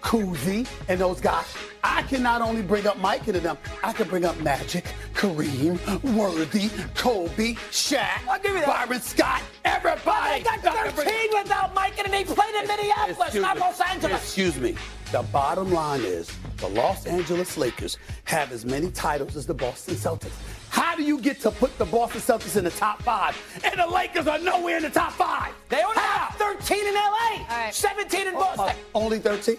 Cousy, 0.02 0.66
and 0.88 1.00
those 1.00 1.20
guys, 1.20 1.44
I 1.84 2.02
can 2.02 2.22
not 2.22 2.40
only 2.42 2.62
bring 2.62 2.86
up 2.86 2.98
Mike 2.98 3.26
and 3.28 3.36
them, 3.36 3.58
I 3.82 3.92
can 3.92 4.08
bring 4.08 4.24
up 4.24 4.38
Magic, 4.40 4.84
Kareem, 5.18 5.76
Worthy, 6.16 6.68
Kobe, 6.94 7.54
Shaq, 7.72 8.06
I'll 8.28 8.38
give 8.38 8.54
you 8.54 8.60
that. 8.60 8.86
Byron 8.86 9.00
Scott, 9.00 9.42
everybody. 9.64 10.38
They 10.38 10.44
got 10.44 10.64
I 10.64 10.86
can 10.86 10.94
bring- 10.94 11.08
13 11.08 11.30
without 11.42 11.74
Mike, 11.74 11.98
and 11.98 12.12
they 12.14 12.22
played 12.22 12.54
in 12.54 12.68
Minneapolis, 12.68 13.34
not. 13.34 13.58
Los 13.58 13.80
Angeles. 13.80 14.22
Excuse 14.22 14.56
me. 14.60 14.76
The 15.10 15.22
bottom 15.32 15.72
line 15.72 16.02
is 16.02 16.30
the 16.58 16.68
Los 16.68 17.04
Angeles 17.06 17.56
Lakers 17.56 17.98
have 18.24 18.52
as 18.52 18.64
many 18.64 18.92
titles 18.92 19.34
as 19.34 19.44
the 19.44 19.54
Boston 19.54 19.96
Celtics. 19.96 20.30
How 20.70 20.94
do 20.94 21.02
you 21.02 21.20
get 21.20 21.40
to 21.40 21.50
put 21.50 21.76
the 21.78 21.84
Boston 21.86 22.20
Celtics 22.20 22.56
in 22.56 22.62
the 22.62 22.70
top 22.70 23.02
five 23.02 23.36
and 23.64 23.80
the 23.80 23.86
Lakers 23.88 24.28
are 24.28 24.38
nowhere 24.38 24.76
in 24.76 24.84
the 24.84 24.90
top 24.90 25.10
five? 25.12 25.52
They 25.68 25.82
only 25.82 25.96
How? 25.98 26.26
have 26.26 26.36
13 26.36 26.86
in 26.86 26.94
LA, 26.94 27.70
17 27.70 28.28
in 28.28 28.34
Boston. 28.34 28.68
Uh, 28.68 28.72
only 28.94 29.18
13? 29.18 29.56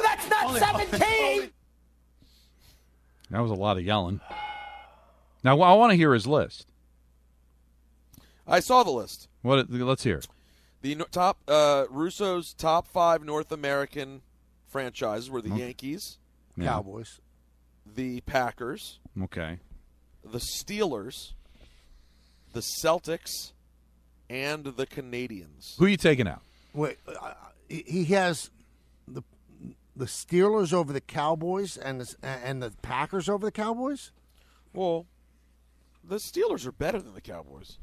That's 0.00 0.30
not 0.30 0.44
Only- 0.44 0.60
17. 0.60 1.50
That 3.30 3.40
was 3.40 3.50
a 3.50 3.54
lot 3.54 3.78
of 3.78 3.82
yelling. 3.84 4.20
Now 5.44 5.60
I 5.60 5.74
want 5.74 5.90
to 5.92 5.96
hear 5.96 6.12
his 6.14 6.26
list. 6.26 6.66
I 8.46 8.60
saw 8.60 8.82
the 8.82 8.90
list. 8.90 9.28
What? 9.42 9.70
Let's 9.70 10.04
hear. 10.04 10.20
The 10.82 10.94
top 11.10 11.38
uh, 11.48 11.86
Russo's 11.90 12.52
top 12.54 12.86
five 12.86 13.24
North 13.24 13.50
American 13.50 14.22
franchises 14.68 15.30
were 15.30 15.42
the 15.42 15.50
Yankees, 15.50 16.18
Yeah. 16.56 16.66
Cowboys. 16.66 17.20
the 17.86 18.20
Packers, 18.22 18.98
Okay. 19.22 19.58
the 20.24 20.38
Steelers, 20.38 21.32
the 22.52 22.60
Celtics, 22.60 23.52
and 24.28 24.64
the 24.64 24.86
Canadiens. 24.86 25.76
Who 25.78 25.86
are 25.86 25.88
you 25.88 25.96
taking 25.96 26.28
out? 26.28 26.42
Wait, 26.72 26.98
uh, 27.08 27.32
he 27.68 27.84
he 27.86 28.04
has 28.06 28.50
the 29.08 29.22
the 29.96 30.04
Steelers 30.06 30.72
over 30.72 30.92
the 30.92 31.00
Cowboys 31.00 31.76
and 31.76 32.00
the, 32.02 32.14
and 32.22 32.62
the 32.62 32.70
Packers 32.82 33.28
over 33.28 33.46
the 33.46 33.52
Cowboys? 33.52 34.12
Well, 34.74 35.06
the 36.08 36.16
Steelers 36.16 36.66
are 36.66 36.72
better 36.72 37.00
than 37.00 37.14
the 37.14 37.20
Cowboys. 37.20 37.78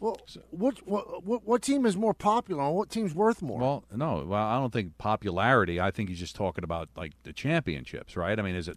Well, 0.00 0.18
what, 0.50 0.86
what 0.86 1.24
what 1.24 1.46
what 1.46 1.62
team 1.62 1.86
is 1.86 1.96
more 1.96 2.14
popular 2.14 2.62
and 2.62 2.74
what 2.74 2.90
team's 2.90 3.14
worth 3.14 3.40
more? 3.40 3.58
Well, 3.58 3.84
no. 3.94 4.24
Well, 4.26 4.42
I 4.42 4.58
don't 4.58 4.72
think 4.72 4.98
popularity. 4.98 5.80
I 5.80 5.90
think 5.90 6.08
he's 6.08 6.18
just 6.18 6.36
talking 6.36 6.64
about 6.64 6.88
like 6.96 7.12
the 7.22 7.32
championships, 7.32 8.16
right? 8.16 8.38
I 8.38 8.42
mean, 8.42 8.54
is 8.54 8.68
it 8.68 8.76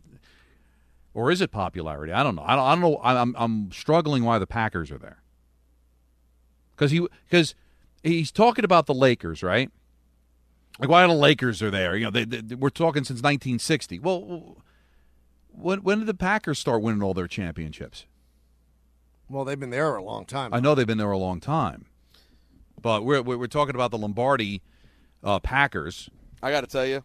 or 1.14 1.32
is 1.32 1.42
it 1.42 1.52
popularity? 1.52 2.14
I 2.14 2.24
don't 2.24 2.36
know. 2.36 2.44
I 2.46 2.56
don't, 2.56 2.66
I 2.66 2.76
don't 2.76 2.82
know. 2.82 3.00
I'm 3.04 3.36
I'm 3.38 3.72
struggling 3.72 4.24
why 4.24 4.40
the 4.40 4.48
Packers 4.48 4.92
are 4.92 5.00
there. 5.00 5.22
Because 6.76 6.92
he 6.92 7.06
because 7.28 7.56
he's 8.04 8.32
talking 8.32 8.64
about 8.64 8.86
the 8.86 8.94
Lakers, 8.94 9.44
right? 9.44 9.72
Like 10.80 10.90
why 10.90 11.06
the 11.08 11.14
Lakers 11.14 11.62
are 11.64 11.72
there? 11.72 11.98
You 11.98 12.06
know, 12.06 12.12
they, 12.12 12.24
they, 12.24 12.56
we're 12.56 12.70
talking 12.70 13.04
since 13.04 13.18
1960. 13.18 14.00
Well, 14.00 14.62
when 15.50 15.80
when 15.80 16.00
did 16.00 16.08
the 16.08 16.14
Packers 16.14 16.60
start 16.60 16.82
winning 16.82 17.02
all 17.02 17.16
their 17.16 17.28
championships? 17.28 18.06
Well, 19.30 19.46
they've 19.46 19.60
been 19.60 19.70
there 19.70 19.96
a 19.96 20.04
long 20.04 20.26
time. 20.26 20.54
I 20.54 20.60
know 20.60 20.76
they've 20.76 20.88
been 20.88 20.98
there 20.98 21.12
a 21.12 21.18
long 21.18 21.40
time, 21.40 21.86
but 22.82 23.04
we're 23.04 23.22
we're 23.22 23.48
talking 23.48 23.76
about 23.76 23.92
the 23.92 23.98
Lombardi 23.98 24.62
uh, 25.24 25.40
Packers. 25.40 26.10
I 26.42 26.52
got 26.52 26.62
to 26.62 26.68
tell 26.68 26.86
you, 26.86 27.04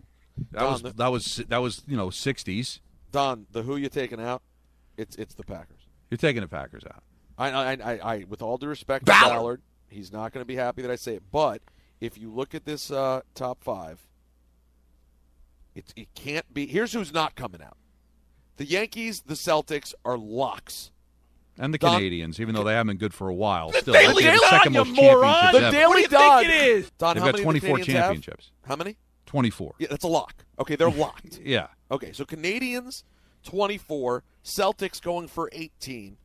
that 0.53 0.61
Don, 0.61 0.73
was 0.73 0.83
the- 0.83 0.93
that 0.93 1.09
was 1.09 1.37
that 1.49 1.59
was 1.59 1.83
you 1.87 1.97
know 1.97 2.09
60s. 2.09 2.81
Don, 3.11 3.47
the 3.51 3.63
who 3.63 3.77
you 3.77 3.89
taking 3.89 4.21
out? 4.21 4.43
It's 4.97 5.17
it's 5.17 5.35
the 5.35 5.43
Packers. 5.43 5.81
You're 6.11 6.19
taking 6.19 6.43
the 6.43 6.49
Packers 6.49 6.85
out. 6.85 7.03
I, 7.39 7.51
I, 7.51 7.73
I, 7.73 8.15
I 8.15 8.25
with 8.29 8.43
all 8.43 8.59
due 8.59 8.69
respect 8.69 9.07
to 9.07 9.13
Ballard. 9.13 9.31
Ballard, 9.35 9.63
he's 9.89 10.13
not 10.13 10.33
going 10.33 10.43
to 10.43 10.47
be 10.47 10.57
happy 10.57 10.83
that 10.83 10.91
I 10.91 10.97
say 10.97 11.15
it. 11.17 11.23
But 11.33 11.63
if 12.01 12.19
you 12.19 12.31
look 12.31 12.55
at 12.55 12.65
this 12.65 12.91
uh, 12.91 13.23
top 13.35 13.65
five, 13.65 14.07
it 15.75 15.93
it 15.97 16.15
can't 16.15 16.53
be. 16.53 16.67
Here's 16.67 16.93
who's 16.93 17.13
not 17.13 17.35
coming 17.35 17.63
out: 17.63 17.77
the 18.59 18.65
Yankees, 18.65 19.23
the 19.23 19.35
Celtics 19.35 19.95
are 20.05 20.17
locks. 20.19 20.92
And 21.59 21.73
the 21.75 21.79
Don- 21.79 22.01
Canadiens, 22.01 22.41
even 22.41 22.55
though 22.55 22.65
they 22.65 22.73
haven't 22.73 22.89
been 22.89 22.97
good 22.97 23.13
for 23.15 23.29
a 23.29 23.35
while, 23.35 23.71
The 23.71 23.79
still 23.81 23.95
Daily 23.95 24.23
they 24.25 24.31
have 24.31 24.35
the 24.41 24.41
Don, 24.41 24.51
second 24.51 24.73
most 24.73 24.95
championships 24.95 25.53
The 25.53 25.59
ever. 25.59 25.71
Daily 25.71 25.87
What 25.87 25.95
do 25.97 26.01
you 26.03 26.09
Don. 26.09 26.43
think 26.43 26.51
it 26.55 26.67
is? 26.69 26.91
Don, 26.99 27.15
They've 27.15 27.23
how 27.23 27.29
got 27.33 27.33
many 27.45 27.61
do 27.61 27.61
the 27.61 27.61
24 27.69 27.77
Canadiens 27.77 27.87
have? 27.93 28.05
championships. 28.05 28.51
How 28.67 28.77
many? 28.77 28.97
24. 29.27 29.75
Yeah, 29.79 29.87
that's 29.91 30.05
a 30.05 30.09
lock. 30.09 30.45
Okay, 30.59 30.77
they're 30.77 30.91
locked. 30.91 31.41
Yeah. 31.45 31.67
Okay, 31.91 32.13
so 32.13 32.25
Canadiens 32.25 33.03
24, 33.45 34.23
Celtics 34.45 35.01
going 35.01 35.29
for 35.29 35.51
18, 35.53 36.17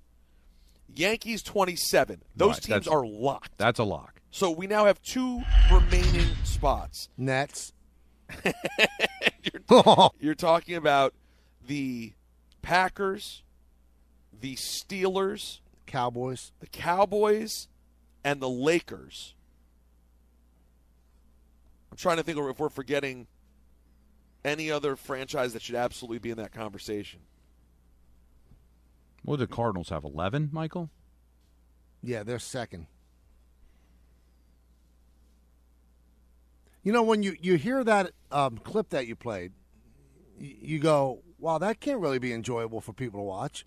Yankees 0.96 1.43
27. 1.43 2.22
Those 2.36 2.48
Right, 2.48 2.55
teams 2.55 2.67
that's- 2.67 2.88
are 2.88 3.05
locked. 3.05 3.57
That's 3.57 3.79
a 3.79 3.84
lock. 3.84 4.22
So 4.31 4.50
we 4.51 4.67
now 4.67 4.86
have 4.86 5.01
two 5.01 5.41
remaining 5.72 6.27
spots. 6.43 7.10
Nets. 7.17 7.74
you're, 8.43 10.10
you're 10.19 10.36
talking 10.36 10.75
about 10.75 11.13
the 11.65 12.13
Packers, 12.62 13.43
the 14.39 14.56
Steelers, 14.56 15.60
Cowboys, 15.86 16.51
the 16.60 16.67
Cowboys, 16.67 17.67
and 18.24 18.41
the 18.41 18.50
Lakers. 18.50 19.36
I'm 21.91 21.98
trying 21.98 22.17
to 22.17 22.24
think 22.24 22.38
if 22.38 22.60
we're 22.60 22.70
forgetting 22.70 23.27
any 24.44 24.72
other 24.72 24.96
franchise 24.96 25.53
that 25.53 25.62
should 25.62 25.75
absolutely 25.75 26.20
be 26.20 26.29
in 26.29 26.38
that 26.38 26.51
conversation. 26.51 27.20
What 29.24 29.39
did 29.39 29.50
the 29.50 29.56
Cardinals 29.56 29.89
have? 29.89 30.03
11, 30.03 30.50
Michael? 30.51 30.89
Yeah, 32.01 32.24
they're 32.24 32.39
second. 32.39 32.88
You 36.84 36.94
know, 36.94 37.03
when 37.03 37.24
you, 37.24 37.36
you 37.41 37.56
hear 37.56 37.84
that 37.84 38.12
um, 38.32 38.58
clip 38.60 38.89
that 38.89 39.08
you 39.08 39.15
played, 39.17 39.51
you, 40.39 40.56
you 40.62 40.79
go, 40.79 41.24
wow, 41.38 41.58
that 41.58 41.82
can't 41.82 42.00
really 42.00 42.20
be 42.20 42.32
enjoyable 42.32 42.79
for 42.79 42.94
people 42.94 43.20
to 43.20 43.25
watch. 43.25 43.65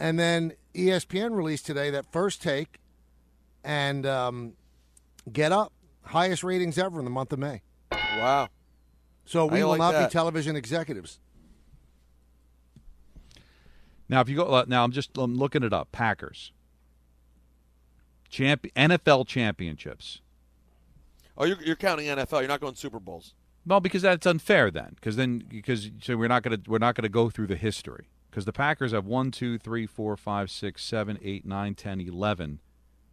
And 0.00 0.18
then 0.18 0.52
ESPN 0.74 1.34
released 1.34 1.66
today 1.66 1.90
that 1.90 2.10
first 2.12 2.42
take 2.42 2.78
and 3.64 4.06
um, 4.06 4.52
Get 5.32 5.52
Up, 5.52 5.72
highest 6.02 6.44
ratings 6.44 6.78
ever 6.78 6.98
in 6.98 7.04
the 7.04 7.10
month 7.10 7.32
of 7.32 7.38
May. 7.38 7.62
Wow. 7.92 8.48
So 9.24 9.46
we 9.46 9.60
I 9.60 9.64
will 9.64 9.70
like 9.70 9.78
not 9.78 9.92
that. 9.92 10.08
be 10.08 10.12
television 10.12 10.56
executives. 10.56 11.18
Now, 14.08 14.20
if 14.20 14.28
you 14.28 14.36
go, 14.36 14.44
uh, 14.44 14.64
now 14.66 14.84
I'm 14.84 14.92
just 14.92 15.10
I'm 15.18 15.34
looking 15.36 15.62
it 15.62 15.72
up. 15.72 15.92
Packers, 15.92 16.52
champ, 18.30 18.62
NFL 18.74 19.26
championships. 19.26 20.22
Oh, 21.36 21.44
you're, 21.44 21.60
you're 21.62 21.76
counting 21.76 22.06
NFL. 22.06 22.40
You're 22.40 22.48
not 22.48 22.60
going 22.60 22.74
Super 22.74 22.98
Bowls. 22.98 23.34
Well, 23.66 23.80
because 23.80 24.00
that's 24.00 24.26
unfair 24.26 24.70
then, 24.70 24.92
because 24.94 25.16
then 25.16 25.44
because 25.46 25.90
so 26.00 26.16
we're 26.16 26.28
not 26.28 26.42
gonna 26.42 26.60
we're 26.66 26.78
not 26.78 26.94
gonna 26.94 27.10
go 27.10 27.28
through 27.28 27.48
the 27.48 27.56
history 27.56 28.08
because 28.30 28.44
the 28.44 28.52
Packers 28.52 28.92
have 28.92 29.06
one, 29.06 29.30
two, 29.30 29.58
three, 29.58 29.86
four, 29.86 30.16
five, 30.16 30.50
six, 30.50 30.84
seven, 30.84 31.18
eight, 31.22 31.44
nine, 31.46 31.74
ten, 31.74 32.00
eleven 32.00 32.60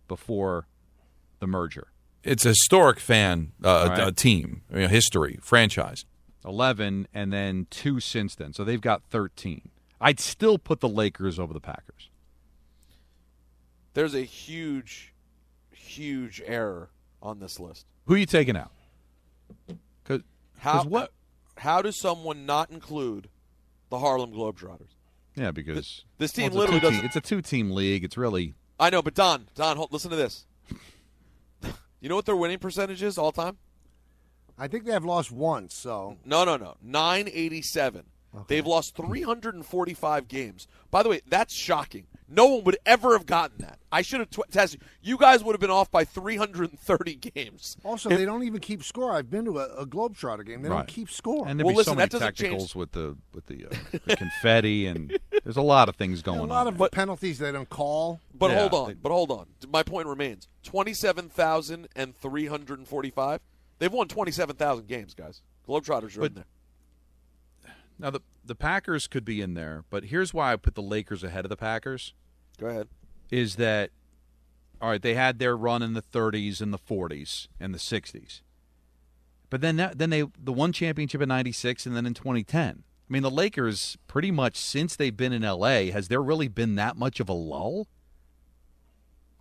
before 0.08 0.68
the 1.40 1.48
merger. 1.48 1.88
It's 2.24 2.46
a 2.46 2.50
historic 2.50 3.00
fan 3.00 3.52
uh, 3.64 3.88
Right. 3.90 4.00
uh, 4.00 4.12
team, 4.12 4.62
you 4.74 4.82
know, 4.82 4.88
history, 4.88 5.38
franchise. 5.42 6.06
11 6.44 7.08
and 7.14 7.34
then 7.34 7.66
two 7.72 8.00
since 8.00 8.36
then. 8.36 8.54
So 8.54 8.64
they've 8.64 8.80
got 8.82 9.04
13. 9.10 9.70
I'd 10.00 10.20
still 10.20 10.58
put 10.60 10.80
the 10.80 10.90
Lakers 10.90 11.40
over 11.40 11.54
the 11.54 11.60
Packers. 11.60 12.10
There's 13.94 14.14
a 14.14 14.22
huge, 14.22 15.14
huge 15.72 16.42
error 16.46 16.90
on 17.22 17.40
this 17.40 17.60
list. 17.60 17.86
Who 18.06 18.14
are 18.16 18.18
you 18.18 18.26
taking 18.26 18.58
out? 18.58 18.72
Cause, 20.04 20.22
How 20.60 20.74
'cause 20.74 20.86
what? 20.86 21.12
How 21.58 21.82
does 21.82 22.00
someone 22.00 22.46
not 22.46 22.70
include 22.70 23.30
the 23.90 24.00
Harlem 24.00 24.32
Globetrotters? 24.32 24.95
Yeah, 25.36 25.52
because 25.52 26.04
this 26.18 26.32
team 26.32 26.44
well, 26.44 26.48
it's 26.48 26.56
a 26.56 26.60
literally 26.60 26.80
two-team- 26.80 26.92
doesn't- 26.92 27.06
It's 27.06 27.16
a 27.16 27.22
two-team 27.22 27.72
league. 27.72 28.04
It's 28.04 28.18
really 28.18 28.54
I 28.80 28.90
know, 28.90 29.02
but 29.02 29.14
Don, 29.14 29.48
Don, 29.56 29.78
hold, 29.78 29.92
listen 29.94 30.10
to 30.12 30.18
this. 30.18 30.46
you 32.02 32.10
know 32.10 32.16
what 32.16 32.26
their 32.26 32.36
winning 32.36 32.60
percentage 32.60 33.02
is 33.04 33.18
all 33.18 33.32
time? 33.32 33.58
I 34.58 34.68
think 34.68 34.86
they 34.86 34.92
have 34.92 35.06
lost 35.06 35.32
once, 35.32 35.74
so. 35.74 36.18
No, 36.26 36.44
no, 36.46 36.56
no. 36.58 36.76
987. 38.36 38.46
They've 38.48 38.66
lost 38.68 38.96
345 38.96 40.28
games. 40.28 40.68
By 40.92 41.02
the 41.04 41.10
way, 41.10 41.22
that's 41.28 41.54
shocking. 41.54 42.06
No 42.28 42.46
one 42.48 42.64
would 42.64 42.78
ever 42.88 43.14
have 43.16 43.28
gotten 43.28 43.60
that. 43.60 43.78
I 43.92 44.02
should 44.02 44.20
have 44.20 44.32
tw- 44.32 44.50
tested. 44.50 44.82
You 45.02 45.16
guys 45.18 45.44
would 45.44 45.54
have 45.54 45.60
been 45.62 45.70
off 45.70 45.92
by 45.92 46.06
330 46.06 47.16
games. 47.16 47.78
Also, 47.84 48.10
If- 48.10 48.18
they 48.18 48.26
don't 48.26 48.42
even 48.44 48.60
keep 48.60 48.84
score. 48.84 49.14
I've 49.14 49.30
been 49.30 49.46
to 49.46 49.60
a, 49.60 49.66
a 49.76 49.86
Globetrotter 49.86 50.44
game. 50.46 50.64
They 50.64 50.70
Right. 50.70 50.78
don't 50.78 50.88
keep 50.88 51.10
score. 51.12 51.48
and 51.48 51.60
there'd 51.60 51.66
Well, 51.66 51.74
be 51.74 51.78
listen, 51.78 51.92
so 51.92 51.96
many 51.96 52.06
that 52.06 52.12
doesn't 52.20 52.36
technicals 52.36 52.64
change- 52.70 52.76
with 52.76 52.92
the 52.94 53.16
with 53.34 53.46
the, 53.46 53.68
uh, 53.68 53.76
the 54.08 54.16
confetti 54.18 54.88
and 54.88 55.16
there's 55.44 55.58
a 55.58 55.62
lot 55.62 55.88
of 55.88 55.96
things 55.98 56.24
going 56.24 56.40
on. 56.40 56.46
a 56.46 56.48
lot 56.52 56.66
on. 56.68 56.82
of 56.82 56.92
penalties 56.92 57.38
they 57.38 57.52
don't 57.52 57.70
call. 57.70 58.20
But 58.34 58.50
Yeah, 58.52 58.62
hold 58.68 58.74
on. 58.74 58.88
they- 58.90 58.94
but 58.96 59.12
hold 59.12 59.30
on. 59.32 59.46
My 59.70 59.84
point 59.84 60.08
remains. 60.08 60.48
27,345. 60.64 63.40
They've 63.78 63.94
won 63.94 64.08
27,000 64.08 64.88
games, 64.88 65.14
guys. 65.14 65.42
Globetrotters 65.68 66.16
are 66.18 66.22
But- 66.22 66.32
in 66.32 66.36
there. 66.36 66.46
Now 68.00 68.10
the 68.10 68.22
the 68.44 68.56
Packers 68.56 69.08
could 69.08 69.26
be 69.26 69.42
in 69.42 69.54
there, 69.54 69.84
but 69.90 70.06
here's 70.06 70.34
why 70.34 70.54
I 70.54 70.56
put 70.56 70.76
the 70.76 70.82
Lakers 70.82 71.24
ahead 71.24 71.46
of 71.46 71.50
the 71.50 71.58
Packers. 71.58 72.14
Go 72.60 72.68
ahead. 72.68 72.88
is 73.32 73.56
that 73.56 73.92
all 74.82 74.90
right? 74.90 75.02
They 75.02 75.16
had 75.16 75.40
their 75.40 75.58
run 75.58 75.82
in 75.82 75.94
the 75.94 76.02
30s 76.02 76.62
and 76.62 76.74
the 76.74 76.78
40s 76.78 77.48
and 77.60 77.74
the 77.74 77.80
60s, 77.80 78.42
but 79.50 79.62
then 79.62 79.78
that, 79.78 79.98
then 79.98 80.10
they 80.10 80.24
the 80.42 80.54
one 80.54 80.72
championship 80.72 81.22
in 81.22 81.30
'96 81.30 81.86
and 81.86 81.96
then 81.96 82.06
in 82.06 82.14
2010. 82.14 82.84
I 83.08 83.14
mean, 83.14 83.24
the 83.24 83.32
Lakers 83.32 83.98
pretty 84.08 84.32
much 84.32 84.58
since 84.58 84.96
they've 84.96 85.16
been 85.16 85.34
in 85.34 85.44
LA 85.44 85.92
has 85.92 86.08
there 86.08 86.22
really 86.22 86.48
been 86.48 86.76
that 86.76 86.98
much 86.98 87.20
of 87.20 87.30
a 87.30 87.34
lull? 87.34 87.88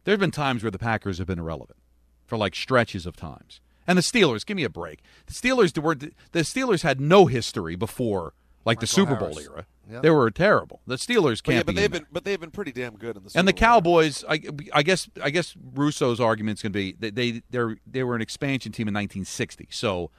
There 0.04 0.12
have 0.12 0.20
been 0.20 0.30
times 0.30 0.62
where 0.62 0.70
the 0.70 0.78
Packers 0.78 1.16
have 1.18 1.26
been 1.26 1.38
irrelevant 1.38 1.78
for 2.26 2.36
like 2.36 2.54
stretches 2.54 3.06
of 3.06 3.16
times, 3.16 3.60
and 3.86 3.96
the 3.96 4.02
Steelers. 4.02 4.44
Give 4.44 4.56
me 4.56 4.64
a 4.64 4.70
break. 4.70 5.00
The 5.26 5.32
Steelers 5.32 5.76
were 5.80 5.94
the 5.94 6.12
Steelers 6.34 6.82
had 6.82 7.00
no 7.00 7.26
history 7.26 7.74
before 7.74 8.34
like 8.64 8.80
the 8.80 8.84
Michael 8.84 8.86
Super 8.86 9.14
Bowl 9.16 9.28
Harris. 9.34 9.48
era. 9.48 9.66
Yep. 9.90 10.02
They 10.02 10.10
were 10.10 10.30
terrible. 10.30 10.80
The 10.86 10.96
Steelers 10.96 11.42
But, 11.44 11.52
yeah, 11.52 11.56
can't 11.58 11.66
but 11.66 11.74
be 11.74 11.80
they've 11.82 11.84
in 11.86 11.90
there. 11.92 12.00
been 12.00 12.06
but 12.10 12.24
they've 12.24 12.40
been 12.40 12.50
pretty 12.50 12.72
damn 12.72 12.96
good 12.96 13.16
in 13.16 13.22
the 13.24 13.30
And 13.34 13.46
the 13.46 13.52
Cowboys, 13.52 14.24
I, 14.28 14.40
I 14.72 14.82
guess, 14.82 15.08
I 15.22 15.28
guess 15.30 15.54
Russo's 15.74 16.20
argument's 16.20 16.62
going 16.62 16.72
to 16.72 16.78
be 16.78 16.92
that 17.00 17.14
they 17.14 17.42
they 17.50 17.74
they 17.86 18.02
were 18.02 18.14
an 18.16 18.22
expansion 18.22 18.72
team 18.72 18.88
in 18.88 18.94
1960. 18.94 19.68
So, 19.70 20.10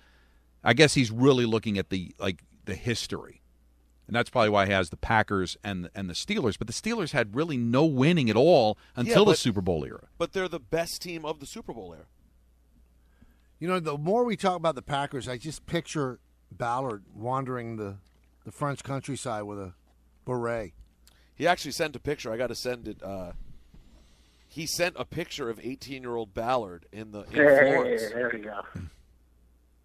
I 0.63 0.73
guess 0.73 0.93
he's 0.93 1.09
really 1.11 1.45
looking 1.45 1.77
at 1.79 1.89
the 1.89 2.13
like 2.19 2.43
the 2.65 2.75
history, 2.75 3.41
and 4.07 4.15
that's 4.15 4.29
probably 4.29 4.49
why 4.49 4.65
he 4.67 4.71
has 4.71 4.91
the 4.91 4.97
Packers 4.97 5.57
and 5.63 5.89
and 5.95 6.07
the 6.09 6.13
Steelers. 6.13 6.57
But 6.59 6.67
the 6.67 6.73
Steelers 6.73 7.11
had 7.11 7.35
really 7.35 7.57
no 7.57 7.85
winning 7.85 8.29
at 8.29 8.35
all 8.35 8.77
until 8.95 9.25
the 9.25 9.31
but- 9.31 9.39
Super 9.39 9.61
Bowl 9.61 9.83
era. 9.83 10.07
But 10.19 10.33
they're 10.33 10.47
the 10.47 10.59
best 10.59 11.01
team 11.01 11.25
of 11.25 11.39
the 11.39 11.45
Super 11.47 11.73
Bowl 11.73 11.91
era. 11.93 12.05
You 13.59 13.67
know, 13.67 13.79
the 13.79 13.97
more 13.97 14.23
we 14.25 14.35
talk 14.35 14.57
about 14.57 14.75
the 14.75 14.81
Packers, 14.81 15.27
I 15.27 15.37
just 15.37 15.65
picture 15.65 16.19
Ballard 16.51 17.03
wandering 17.13 17.77
the, 17.77 17.95
the 18.45 18.51
French 18.51 18.83
countryside 18.83 19.43
with 19.43 19.59
a 19.59 19.73
beret. 20.23 20.73
He 21.35 21.45
actually 21.45 21.71
sent 21.71 21.95
a 21.95 21.99
picture. 21.99 22.31
I 22.31 22.37
got 22.37 22.47
to 22.47 22.55
send 22.55 22.87
it. 22.87 23.03
Uh, 23.03 23.33
he 24.47 24.65
sent 24.65 24.95
a 24.97 25.03
picture 25.03 25.49
of 25.49 25.59
18 25.61 26.01
year 26.01 26.15
old 26.15 26.33
Ballard 26.33 26.85
in 26.93 27.11
the 27.11 27.23
in 27.23 27.31
Florence. 27.33 28.01
there 28.13 28.31
we 28.31 28.39
go. 28.39 28.61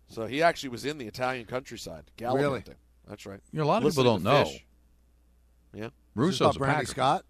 So 0.07 0.27
he 0.27 0.43
actually 0.43 0.69
was 0.71 0.85
in 0.85 0.99
the 0.99 1.07
Italian 1.07 1.47
countryside, 1.47 2.05
gallivanting. 2.17 2.77
That's 3.09 3.27
right. 3.27 3.41
You 3.53 3.59
know, 3.59 3.65
a 3.65 3.67
lot 3.67 3.79
of 3.79 3.85
Listening 3.85 4.05
people 4.05 4.15
don't 4.19 4.23
know. 4.25 4.45
Fish. 4.45 4.65
Yeah. 5.73 5.89
Russo's 6.15 6.41
about 6.41 6.57
a 6.57 6.59
Brandy 6.59 6.75
Packer. 6.75 6.87
Scott. 6.87 7.25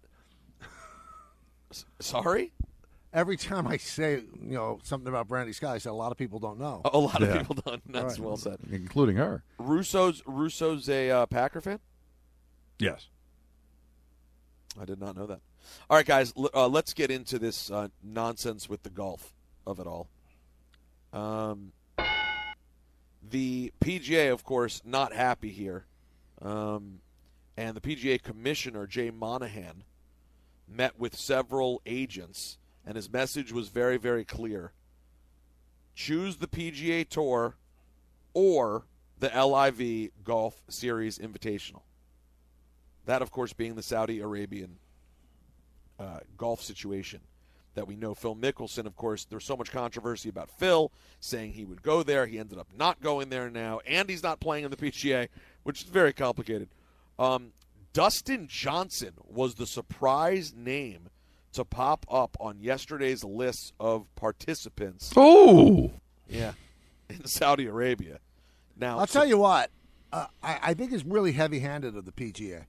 Sorry? 1.99 2.51
Every 3.13 3.35
time 3.35 3.67
I 3.67 3.75
say 3.77 4.13
you 4.41 4.53
know 4.55 4.79
something 4.83 5.07
about 5.09 5.27
Brandy 5.27 5.51
Scott, 5.53 5.75
I 5.75 5.77
say 5.79 5.89
a 5.89 5.93
lot 5.93 6.11
of 6.13 6.17
people 6.17 6.39
don't 6.39 6.59
know. 6.59 6.81
A 6.85 6.97
lot 6.97 7.19
Yeah. 7.19 7.27
of 7.27 7.37
people 7.39 7.55
don't. 7.65 7.91
That's 7.91 8.17
Right. 8.17 8.25
well 8.27 8.37
said. 8.37 8.59
including 8.71 9.17
her. 9.17 9.43
Russo's 9.59 10.23
Russo's 10.25 10.87
a 10.87 11.09
uh, 11.11 11.25
Packer 11.25 11.59
fan. 11.61 11.79
Yes. 12.79 13.07
I 14.79 14.85
did 14.85 14.99
not 14.99 15.17
know 15.17 15.25
that. 15.27 15.41
All 15.89 15.97
right, 15.97 16.05
guys, 16.05 16.33
l- 16.37 16.49
uh, 16.53 16.67
let's 16.67 16.93
get 16.93 17.11
into 17.11 17.37
this 17.37 17.69
uh, 17.69 17.89
nonsense 18.01 18.69
with 18.69 18.83
the 18.83 18.89
golf 18.89 19.33
of 19.67 19.79
it 19.79 19.85
all. 19.87 20.07
Um, 21.11 21.73
the 23.29 23.71
PGA, 23.81 24.31
of 24.31 24.43
course, 24.45 24.81
not 24.85 25.13
happy 25.13 25.49
here, 25.51 25.85
um, 26.41 27.01
and 27.57 27.75
the 27.75 27.81
PGA 27.81 28.21
commissioner 28.21 28.87
Jay 28.87 29.11
Monahan 29.11 29.83
met 30.67 30.97
with 30.97 31.15
several 31.17 31.81
agents, 31.85 32.57
and 32.85 32.95
his 32.95 33.11
message 33.11 33.51
was 33.51 33.69
very, 33.69 33.97
very 33.97 34.25
clear: 34.25 34.71
choose 35.95 36.37
the 36.37 36.47
PGA 36.47 37.07
Tour 37.07 37.55
or 38.33 38.85
the 39.19 39.29
LIV 39.29 40.11
Golf 40.23 40.63
Series 40.67 41.17
Invitational. 41.17 41.81
That, 43.05 43.21
of 43.21 43.31
course, 43.31 43.53
being 43.53 43.75
the 43.75 43.83
Saudi 43.83 44.19
Arabian 44.19 44.77
uh, 45.99 46.19
golf 46.37 46.61
situation 46.61 47.21
that 47.73 47.87
we 47.87 47.95
know. 47.95 48.13
Phil 48.13 48.35
Mickelson, 48.35 48.85
of 48.85 48.95
course, 48.95 49.25
there's 49.25 49.45
so 49.45 49.55
much 49.55 49.71
controversy 49.71 50.29
about 50.29 50.49
Phil 50.49 50.91
saying 51.19 51.53
he 51.53 51.65
would 51.65 51.81
go 51.81 52.03
there. 52.03 52.25
He 52.25 52.39
ended 52.39 52.57
up 52.57 52.67
not 52.77 53.01
going 53.01 53.29
there 53.29 53.49
now, 53.49 53.79
and 53.87 54.09
he's 54.09 54.23
not 54.23 54.39
playing 54.39 54.65
in 54.65 54.71
the 54.71 54.77
PGA, 54.77 55.29
which 55.63 55.81
is 55.81 55.87
very 55.87 56.13
complicated. 56.13 56.69
Um, 57.17 57.53
Dustin 57.93 58.47
Johnson 58.47 59.13
was 59.23 59.55
the 59.55 59.67
surprise 59.67 60.53
name 60.55 61.09
to 61.53 61.65
pop 61.65 62.05
up 62.09 62.37
on 62.39 62.59
yesterday's 62.59 63.23
list 63.23 63.73
of 63.79 64.05
participants. 64.15 65.11
Oh, 65.15 65.91
Yeah, 66.27 66.53
in 67.09 67.25
Saudi 67.25 67.65
Arabia. 67.65 68.19
Now, 68.77 68.99
I'll 68.99 69.07
tell 69.07 69.25
you 69.25 69.37
what, 69.37 69.69
uh, 70.11 70.27
I, 70.41 70.59
I 70.61 70.73
think 70.73 70.91
it's 70.91 71.05
really 71.05 71.33
heavy-handed 71.33 71.95
of 71.95 72.05
the 72.05 72.11
PGA. 72.11 72.65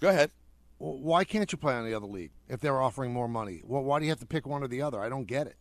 Go 0.00 0.08
ahead. 0.08 0.30
Well, 0.78 0.98
why 0.98 1.24
can't 1.24 1.50
you 1.50 1.58
play 1.58 1.74
on 1.74 1.84
the 1.84 1.94
other 1.94 2.06
league 2.06 2.32
if 2.48 2.60
they're 2.60 2.80
offering 2.80 3.12
more 3.12 3.28
money? 3.28 3.62
Well, 3.64 3.82
why 3.82 3.98
do 3.98 4.04
you 4.04 4.10
have 4.10 4.20
to 4.20 4.26
pick 4.26 4.46
one 4.46 4.62
or 4.62 4.68
the 4.68 4.82
other? 4.82 5.00
I 5.00 5.08
don't 5.08 5.26
get 5.26 5.46
it. 5.46 5.56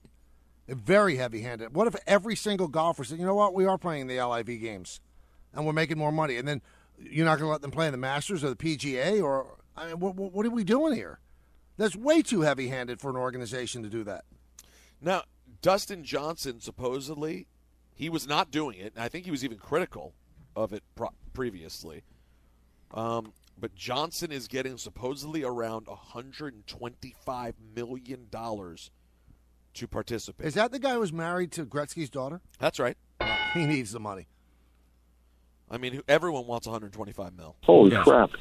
Very 0.68 1.18
heavy-handed. 1.18 1.76
What 1.76 1.88
if 1.88 1.96
every 2.08 2.36
single 2.36 2.68
golfer 2.68 3.04
said, 3.04 3.20
"You 3.20 3.26
know 3.26 3.36
what? 3.36 3.54
We 3.54 3.66
are 3.66 3.78
playing 3.78 4.08
the 4.08 4.22
LIV 4.22 4.62
games, 4.62 5.02
and 5.54 5.66
we're 5.66 5.74
making 5.74 5.98
more 5.98 6.12
money," 6.12 6.38
and 6.38 6.48
then 6.48 6.62
you're 6.98 7.26
not 7.26 7.38
going 7.38 7.48
to 7.48 7.52
let 7.52 7.62
them 7.62 7.72
play 7.72 7.86
in 7.86 7.92
the 7.92 7.98
Masters 7.98 8.44
or 8.44 8.50
the 8.50 8.56
PGA, 8.56 9.22
or 9.22 9.58
I 9.76 9.88
mean, 9.88 10.00
what, 10.00 10.16
what, 10.16 10.32
what 10.32 10.46
are 10.46 10.50
we 10.52 10.64
doing 10.64 10.96
here? 10.96 11.20
That's 11.78 11.96
way 11.96 12.22
too 12.22 12.42
heavy-handed 12.42 13.00
for 13.02 13.10
an 13.10 13.16
organization 13.16 13.84
to 13.84 13.90
do 13.90 14.04
that. 14.04 14.26
Now, 15.02 15.24
Dustin 15.62 16.04
Johnson 16.04 16.60
supposedly 16.62 17.48
he 17.96 18.10
was 18.10 18.28
not 18.28 18.52
doing 18.52 18.78
it. 18.80 18.94
I 18.98 19.08
think 19.08 19.26
he 19.26 19.32
was 19.32 19.44
even 19.44 19.58
critical 19.58 20.14
of 20.56 20.74
it 20.74 20.84
pro- 20.96 21.10
previously. 21.34 22.04
Um, 22.94 23.34
but 23.60 23.76
Johnson 23.76 24.32
is 24.32 24.48
getting 24.48 24.78
supposedly 24.78 25.44
around 25.44 25.88
125 25.88 27.56
million 27.76 28.28
dollars 28.30 28.92
to 29.76 29.88
participate. 29.88 30.46
Is 30.48 30.54
that 30.54 30.72
the 30.72 30.80
guy 30.80 30.94
who 30.94 31.00
was 31.00 31.12
married 31.14 31.52
to 31.54 31.66
Gretzky's 31.66 32.10
daughter? 32.10 32.42
That's 32.60 32.80
right. 32.80 32.98
He 33.54 33.68
needs 33.68 33.92
the 33.92 34.00
money. 34.00 34.28
I 35.70 35.78
mean, 35.78 36.02
everyone 36.08 36.48
wants 36.48 36.66
125 36.66 37.34
mil. 37.38 37.56
Holy 37.64 37.92
Yes. 37.92 38.04
crap. 38.04 38.32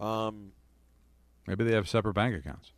Um, 0.00 0.52
maybe 1.46 1.64
they 1.64 1.72
have 1.74 1.88
separate 1.88 2.14
bank 2.14 2.34
accounts. 2.36 2.72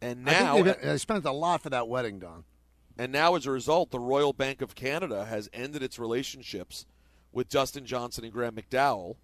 and 0.00 0.28
I 0.28 0.32
now, 0.32 0.54
think 0.54 0.66
they've- 0.66 0.80
they 0.82 0.98
spent 0.98 1.24
a 1.24 1.32
lot 1.32 1.62
for 1.62 1.70
that 1.70 1.88
wedding, 1.88 2.18
Don. 2.20 2.44
And 2.96 3.12
now, 3.12 3.34
as 3.34 3.46
a 3.46 3.50
result, 3.50 3.90
the 3.90 3.98
Royal 4.00 4.32
Bank 4.32 4.60
of 4.60 4.74
Canada 4.74 5.24
has 5.26 5.48
ended 5.52 5.82
its 5.82 5.98
relationships 5.98 6.86
with 7.32 7.48
Dustin 7.48 7.84
Johnson 7.86 8.24
and 8.24 8.32
Graham 8.32 8.54
McDowell 8.56 9.16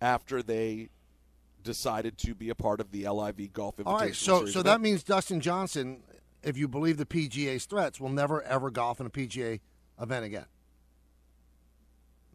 after 0.00 0.42
they 0.42 0.90
decided 1.62 2.18
to 2.18 2.34
be 2.34 2.50
a 2.50 2.54
part 2.54 2.80
of 2.80 2.90
the 2.90 3.04
LIV 3.06 3.52
Golf 3.52 3.76
Invitational 3.78 3.86
All 3.86 3.98
right, 3.98 4.14
so 4.14 4.38
Series 4.38 4.52
so 4.54 4.60
event. 4.60 4.64
that 4.66 4.80
means 4.82 5.02
Dustin 5.02 5.40
Johnson, 5.40 6.02
if 6.42 6.58
you 6.58 6.68
believe 6.68 6.98
the 6.98 7.06
PGA's 7.06 7.64
threats, 7.64 7.98
will 8.00 8.10
never 8.10 8.42
ever 8.42 8.70
golf 8.70 9.00
in 9.00 9.06
a 9.06 9.10
PGA 9.10 9.60
event 9.98 10.24
again. 10.26 10.46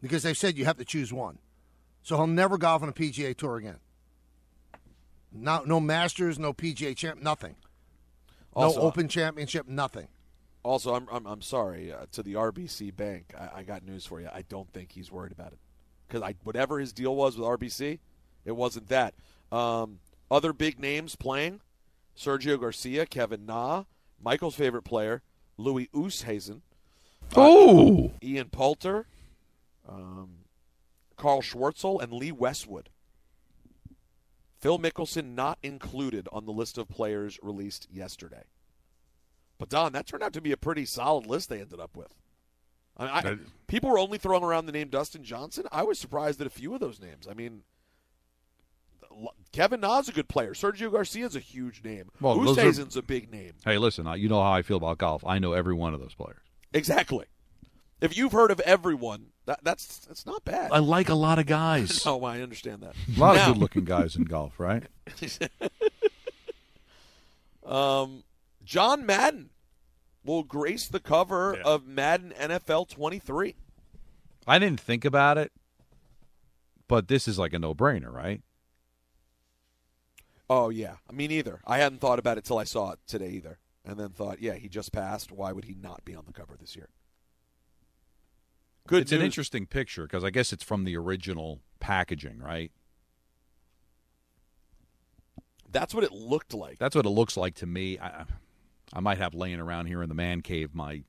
Because 0.00 0.22
they've 0.24 0.36
said 0.38 0.56
you 0.56 0.64
have 0.64 0.78
to 0.78 0.84
choose 0.84 1.12
one. 1.12 1.38
So 2.02 2.16
he'll 2.16 2.26
never 2.26 2.56
golf 2.58 2.82
on 2.82 2.88
a 2.88 2.92
PGA 2.92 3.34
tour 3.36 3.56
again. 3.56 3.78
No, 5.32 5.62
no 5.64 5.80
Masters, 5.80 6.38
no 6.38 6.52
PGA 6.52 6.96
champ, 6.96 7.22
nothing. 7.22 7.56
Also- 8.52 8.80
no 8.80 8.86
Open 8.86 9.08
Championship, 9.08 9.66
nothing. 9.68 10.08
Also, 10.62 10.94
I'm 10.94 11.08
I'm, 11.10 11.26
I'm 11.26 11.40
sorry 11.40 11.90
uh, 11.90 12.04
to 12.12 12.22
the 12.22 12.34
RBC 12.34 12.94
Bank. 12.94 13.32
I, 13.38 13.60
I 13.60 13.62
got 13.62 13.82
news 13.82 14.04
for 14.04 14.20
you. 14.20 14.28
I 14.30 14.42
don't 14.42 14.70
think 14.72 14.92
he's 14.92 15.10
worried 15.10 15.32
about 15.32 15.52
it 15.52 15.58
because 16.06 16.22
I 16.22 16.34
whatever 16.44 16.78
his 16.78 16.92
deal 16.92 17.16
was 17.16 17.38
with 17.38 17.46
RBC, 17.46 17.98
it 18.44 18.52
wasn't 18.52 18.88
that. 18.88 19.14
Um, 19.50 20.00
other 20.30 20.52
big 20.52 20.78
names 20.78 21.16
playing: 21.16 21.60
Sergio 22.14 22.60
Garcia, 22.60 23.06
Kevin 23.06 23.46
Na, 23.46 23.84
Michael's 24.22 24.54
favorite 24.54 24.82
player, 24.82 25.22
Louis 25.56 25.88
Oosthuizen, 25.94 26.60
Oh, 27.36 28.12
Ian 28.22 28.50
Poulter, 28.50 29.06
um, 29.88 30.30
Charl 31.20 31.40
Schwartzel, 31.40 32.02
and 32.02 32.12
Lee 32.12 32.32
Westwood. 32.32 32.90
Phil 34.60 34.78
Mickelson 34.78 35.34
not 35.34 35.58
included 35.62 36.28
on 36.32 36.44
the 36.44 36.52
list 36.52 36.76
of 36.78 36.88
players 36.88 37.38
released 37.42 37.88
yesterday. 37.90 38.44
But 39.58 39.68
Don, 39.68 39.92
that 39.92 40.06
turned 40.06 40.22
out 40.22 40.32
to 40.34 40.40
be 40.40 40.52
a 40.52 40.56
pretty 40.56 40.84
solid 40.84 41.26
list 41.26 41.48
they 41.48 41.60
ended 41.60 41.80
up 41.80 41.96
with. 41.96 42.14
I 42.96 43.04
mean, 43.04 43.40
I, 43.40 43.46
people 43.66 43.90
were 43.90 43.98
only 43.98 44.18
throwing 44.18 44.42
around 44.42 44.66
the 44.66 44.72
name 44.72 44.88
Dustin 44.88 45.24
Johnson. 45.24 45.64
I 45.72 45.82
was 45.82 45.98
surprised 45.98 46.40
at 46.40 46.46
a 46.46 46.50
few 46.50 46.74
of 46.74 46.80
those 46.80 47.00
names. 47.00 47.26
I 47.28 47.34
mean, 47.34 47.62
Kevin 49.52 49.80
Na's 49.80 50.08
a 50.08 50.12
good 50.12 50.28
player. 50.28 50.52
Sergio 50.52 50.90
Garcia's 50.90 51.34
a 51.36 51.40
huge 51.40 51.82
name. 51.82 52.10
Well, 52.20 52.36
Oosthuizen's 52.36 52.96
a 52.96 53.02
big 53.02 53.30
name. 53.30 53.52
hey, 53.64 53.78
listen, 53.78 54.06
you 54.18 54.28
know 54.28 54.42
how 54.42 54.52
I 54.52 54.62
feel 54.62 54.76
about 54.76 54.98
golf. 54.98 55.24
I 55.26 55.38
know 55.38 55.52
every 55.52 55.74
one 55.74 55.94
of 55.94 56.00
those 56.00 56.14
players. 56.14 56.40
Exactly. 56.72 57.26
If 58.00 58.16
you've 58.16 58.32
heard 58.32 58.50
of 58.50 58.60
everyone, 58.60 59.26
that, 59.50 59.58
that's 59.64 59.98
that's 59.98 60.24
not 60.26 60.44
bad. 60.44 60.70
I 60.70 60.78
like 60.78 61.08
a 61.08 61.14
lot 61.14 61.40
of 61.40 61.46
guys. 61.46 62.06
no, 62.06 62.22
I 62.24 62.40
understand 62.40 62.82
that. 62.82 62.94
A 63.16 63.18
lot 63.20 63.34
Now- 63.34 63.48
of 63.48 63.54
good-looking 63.54 63.84
guys 63.84 64.14
in 64.14 64.24
golf, 64.24 64.58
right? 64.60 64.84
Um, 67.62 68.24
John 68.64 69.06
Madden 69.06 69.50
will 70.24 70.42
grace 70.42 70.88
the 70.88 70.98
cover 70.98 71.54
of 71.56 71.86
Madden 71.86 72.32
NFL 72.36 72.88
23. 72.88 73.54
I 74.44 74.58
didn't 74.58 74.80
think 74.80 75.04
about 75.04 75.38
it, 75.38 75.52
but 76.88 77.06
this 77.06 77.28
is 77.28 77.38
like 77.38 77.52
a 77.52 77.60
no-brainer, 77.60 78.12
right? 78.12 78.42
Oh 80.48 80.70
yeah, 80.70 80.94
I 81.08 81.12
mean 81.12 81.30
either. 81.30 81.60
I 81.64 81.78
hadn't 81.78 82.00
thought 82.00 82.18
about 82.18 82.38
it 82.38 82.44
till 82.44 82.58
I 82.58 82.64
saw 82.64 82.90
it 82.92 82.98
today 83.06 83.28
either, 83.30 83.58
and 83.84 84.00
then 84.00 84.08
thought, 84.08 84.40
yeah, 84.40 84.54
he 84.54 84.68
just 84.68 84.90
passed. 84.90 85.30
Why 85.30 85.52
would 85.52 85.66
he 85.66 85.76
not 85.80 86.04
be 86.04 86.16
on 86.16 86.24
the 86.26 86.32
cover 86.32 86.56
this 86.58 86.74
year? 86.74 86.88
Good 88.90 89.02
it's 89.02 89.12
an 89.12 89.22
interesting 89.22 89.66
picture 89.66 90.02
because 90.02 90.24
I 90.24 90.30
guess 90.30 90.52
it's 90.52 90.64
from 90.64 90.82
the 90.82 90.96
original 90.96 91.60
packaging, 91.78 92.40
right? 92.40 92.72
That's 95.70 95.94
what 95.94 96.02
it 96.02 96.10
looked 96.10 96.52
like. 96.52 96.78
That's 96.80 96.96
what 96.96 97.06
it 97.06 97.10
looks 97.10 97.36
like 97.36 97.54
to 97.56 97.66
me. 97.66 98.00
I, 98.00 98.24
I 98.92 98.98
might 98.98 99.18
have 99.18 99.32
laying 99.32 99.60
around 99.60 99.86
here 99.86 100.02
in 100.02 100.08
the 100.08 100.16
man 100.16 100.40
cave 100.42 100.74
my 100.74 101.04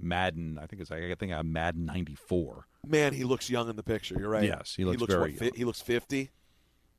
Madden. 0.00 0.58
I 0.60 0.66
think 0.66 0.82
it's 0.82 0.90
I 0.90 1.14
think 1.14 1.30
I 1.30 1.36
have 1.36 1.46
Madden 1.46 1.86
'94. 1.86 2.66
Man, 2.84 3.12
he 3.14 3.22
looks 3.22 3.48
young 3.48 3.70
in 3.70 3.76
the 3.76 3.84
picture. 3.84 4.16
You're 4.18 4.28
right. 4.28 4.42
Yes, 4.42 4.74
he 4.76 4.84
looks 4.84 5.00
what, 5.00 5.08
very 5.08 5.34
fi- 5.34 5.44
young. 5.44 5.54
He 5.54 5.64
looks 5.64 5.80
50, 5.80 6.30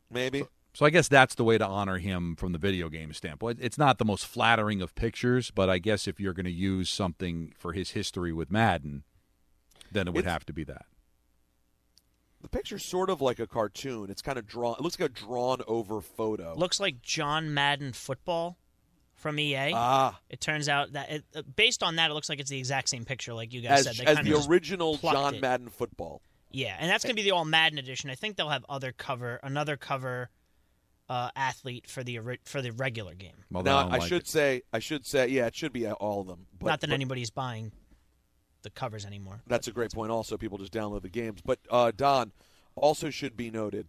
maybe. 0.10 0.46
So 0.74 0.86
I 0.86 0.91
guess 0.91 1.10
that's 1.10 1.36
the 1.36 1.43
way 1.43 1.58
to 1.58 1.67
honor 1.67 1.98
him 1.98 2.38
from 2.38 2.54
the 2.54 2.58
video 2.58 2.88
game 2.88 3.12
standpoint. 3.12 3.60
It's 3.62 3.78
not 3.78 3.98
the 3.98 4.06
most 4.06 4.26
flattering 4.26 4.82
of 4.82 4.96
pictures, 4.96 5.52
but 5.52 5.69
I 5.69 5.78
guess 5.78 6.08
if 6.08 6.22
you're 6.22 6.34
going 6.34 6.46
to 6.46 6.52
use 6.52 6.89
something 6.89 7.52
for 7.58 7.74
his 7.74 7.91
history 7.91 8.32
with 8.32 8.50
Madden, 8.50 9.04
then 9.93 10.08
it 10.08 10.12
would 10.13 10.21
It's- 10.21 10.34
have 10.34 10.45
to 10.47 10.53
be 10.53 10.63
that. 10.65 10.86
the 12.41 12.49
picture's 12.49 12.84
sort 12.84 13.10
of 13.10 13.21
like 13.21 13.39
a 13.39 13.47
cartoon. 13.47 14.10
It's 14.10 14.21
kind 14.21 14.38
of 14.38 14.45
drawn. 14.45 14.75
It 14.77 14.82
looks 14.82 14.99
like 14.99 15.10
a 15.10 15.13
drawn 15.13 15.62
over 15.65 16.01
photo. 16.01 16.53
Looks 16.58 16.77
like 16.79 17.01
John 17.01 17.53
Madden 17.53 17.93
football 17.93 18.58
from 19.15 19.39
EA. 19.39 19.71
Ah. 19.73 20.19
It 20.29 20.41
turns 20.41 20.67
out 20.67 20.91
that 20.91 21.10
it, 21.10 21.23
uh, 21.34 21.43
based 21.56 21.82
on 21.82 21.95
that, 21.95 22.12
it 22.12 22.13
looks 22.13 22.27
like 22.27 22.41
it's 22.41 22.49
the 22.49 22.58
exact 22.58 22.89
same 22.89 23.06
picture, 23.06 23.34
like 23.34 23.53
you 23.53 23.62
guys 23.62 23.88
as, 23.88 23.95
said. 23.97 24.06
They 24.06 24.12
as 24.12 24.25
the 24.25 24.51
original 24.51 24.97
John 24.97 25.36
it. 25.36 25.41
Madden 25.41 25.69
football. 25.69 26.21
Yeah, 26.51 26.75
and 26.77 26.89
that's 26.89 27.03
going 27.06 27.15
to 27.15 27.19
be 27.19 27.23
the 27.23 27.32
all 27.32 27.45
Madden 27.45 27.79
edition. 27.79 28.10
I 28.10 28.15
think 28.15 28.36
they'll 28.36 28.49
have 28.49 28.65
other 28.67 28.91
cover, 28.91 29.39
another 29.41 29.77
cover 29.77 30.29
uh, 31.10 31.29
athlete 31.36 31.88
for 31.88 32.03
the 32.03 32.19
for 32.43 32.62
the 32.62 32.71
regular 32.71 33.13
game. 33.15 33.45
now 33.49 33.89
I 33.89 33.99
should 33.99 34.27
say 34.27 34.63
I 34.71 34.79
should 34.79 35.06
say 35.06 35.27
yeah, 35.27 35.47
it 35.47 35.56
should 35.56 35.73
be 35.73 35.88
all 35.88 36.21
of 36.21 36.27
them. 36.27 36.47
But, 36.60 36.67
Not 36.67 36.82
that 36.82 36.89
but 36.89 36.93
anybody's 36.93 37.29
buying 37.29 37.71
the 38.63 38.69
covers 38.69 39.06
anymore. 39.06 39.41
That's 39.47 39.67
a 39.67 39.71
great 39.71 39.91
point. 39.93 40.12
Also, 40.12 40.38
people 40.38 40.58
just 40.58 40.73
download 40.73 41.02
the 41.04 41.10
games. 41.10 41.41
But 41.41 41.60
uh, 41.69 41.91
Don 41.95 42.32
also 42.76 43.10
should 43.10 43.38
be 43.38 43.52
noted 43.52 43.88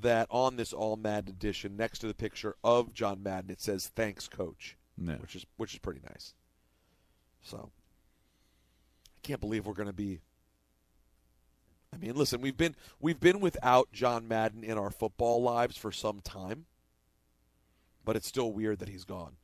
that 0.00 0.28
on 0.30 0.56
this 0.56 0.72
All 0.72 0.96
Madden 0.96 1.30
edition, 1.30 1.76
next 1.76 1.98
to 2.00 2.06
the 2.06 2.14
picture 2.14 2.54
of 2.62 2.92
John 2.94 3.22
Madden, 3.22 3.50
it 3.50 3.60
says 3.60 3.90
"Thanks, 3.96 4.28
Coach," 4.28 4.76
Yeah. 4.96 5.16
which 5.16 5.34
is 5.34 5.44
which 5.56 5.72
is 5.72 5.78
pretty 5.80 6.00
nice. 6.08 6.34
So 7.42 7.70
I 9.16 9.18
can't 9.22 9.40
believe 9.40 9.66
we're 9.66 9.72
going 9.74 9.86
to 9.88 9.92
be. 9.92 10.20
I 11.92 11.96
mean, 11.96 12.14
listen, 12.14 12.40
we've 12.42 12.56
been 12.56 12.76
we've 13.00 13.18
been 13.18 13.40
without 13.40 13.90
John 13.92 14.28
Madden 14.28 14.62
in 14.62 14.76
our 14.76 14.90
football 14.90 15.42
lives 15.42 15.76
for 15.76 15.90
some 15.90 16.20
time, 16.20 16.66
but 18.04 18.14
it's 18.14 18.28
still 18.28 18.52
weird 18.52 18.78
that 18.80 18.88
he's 18.90 19.04
gone. 19.04 19.36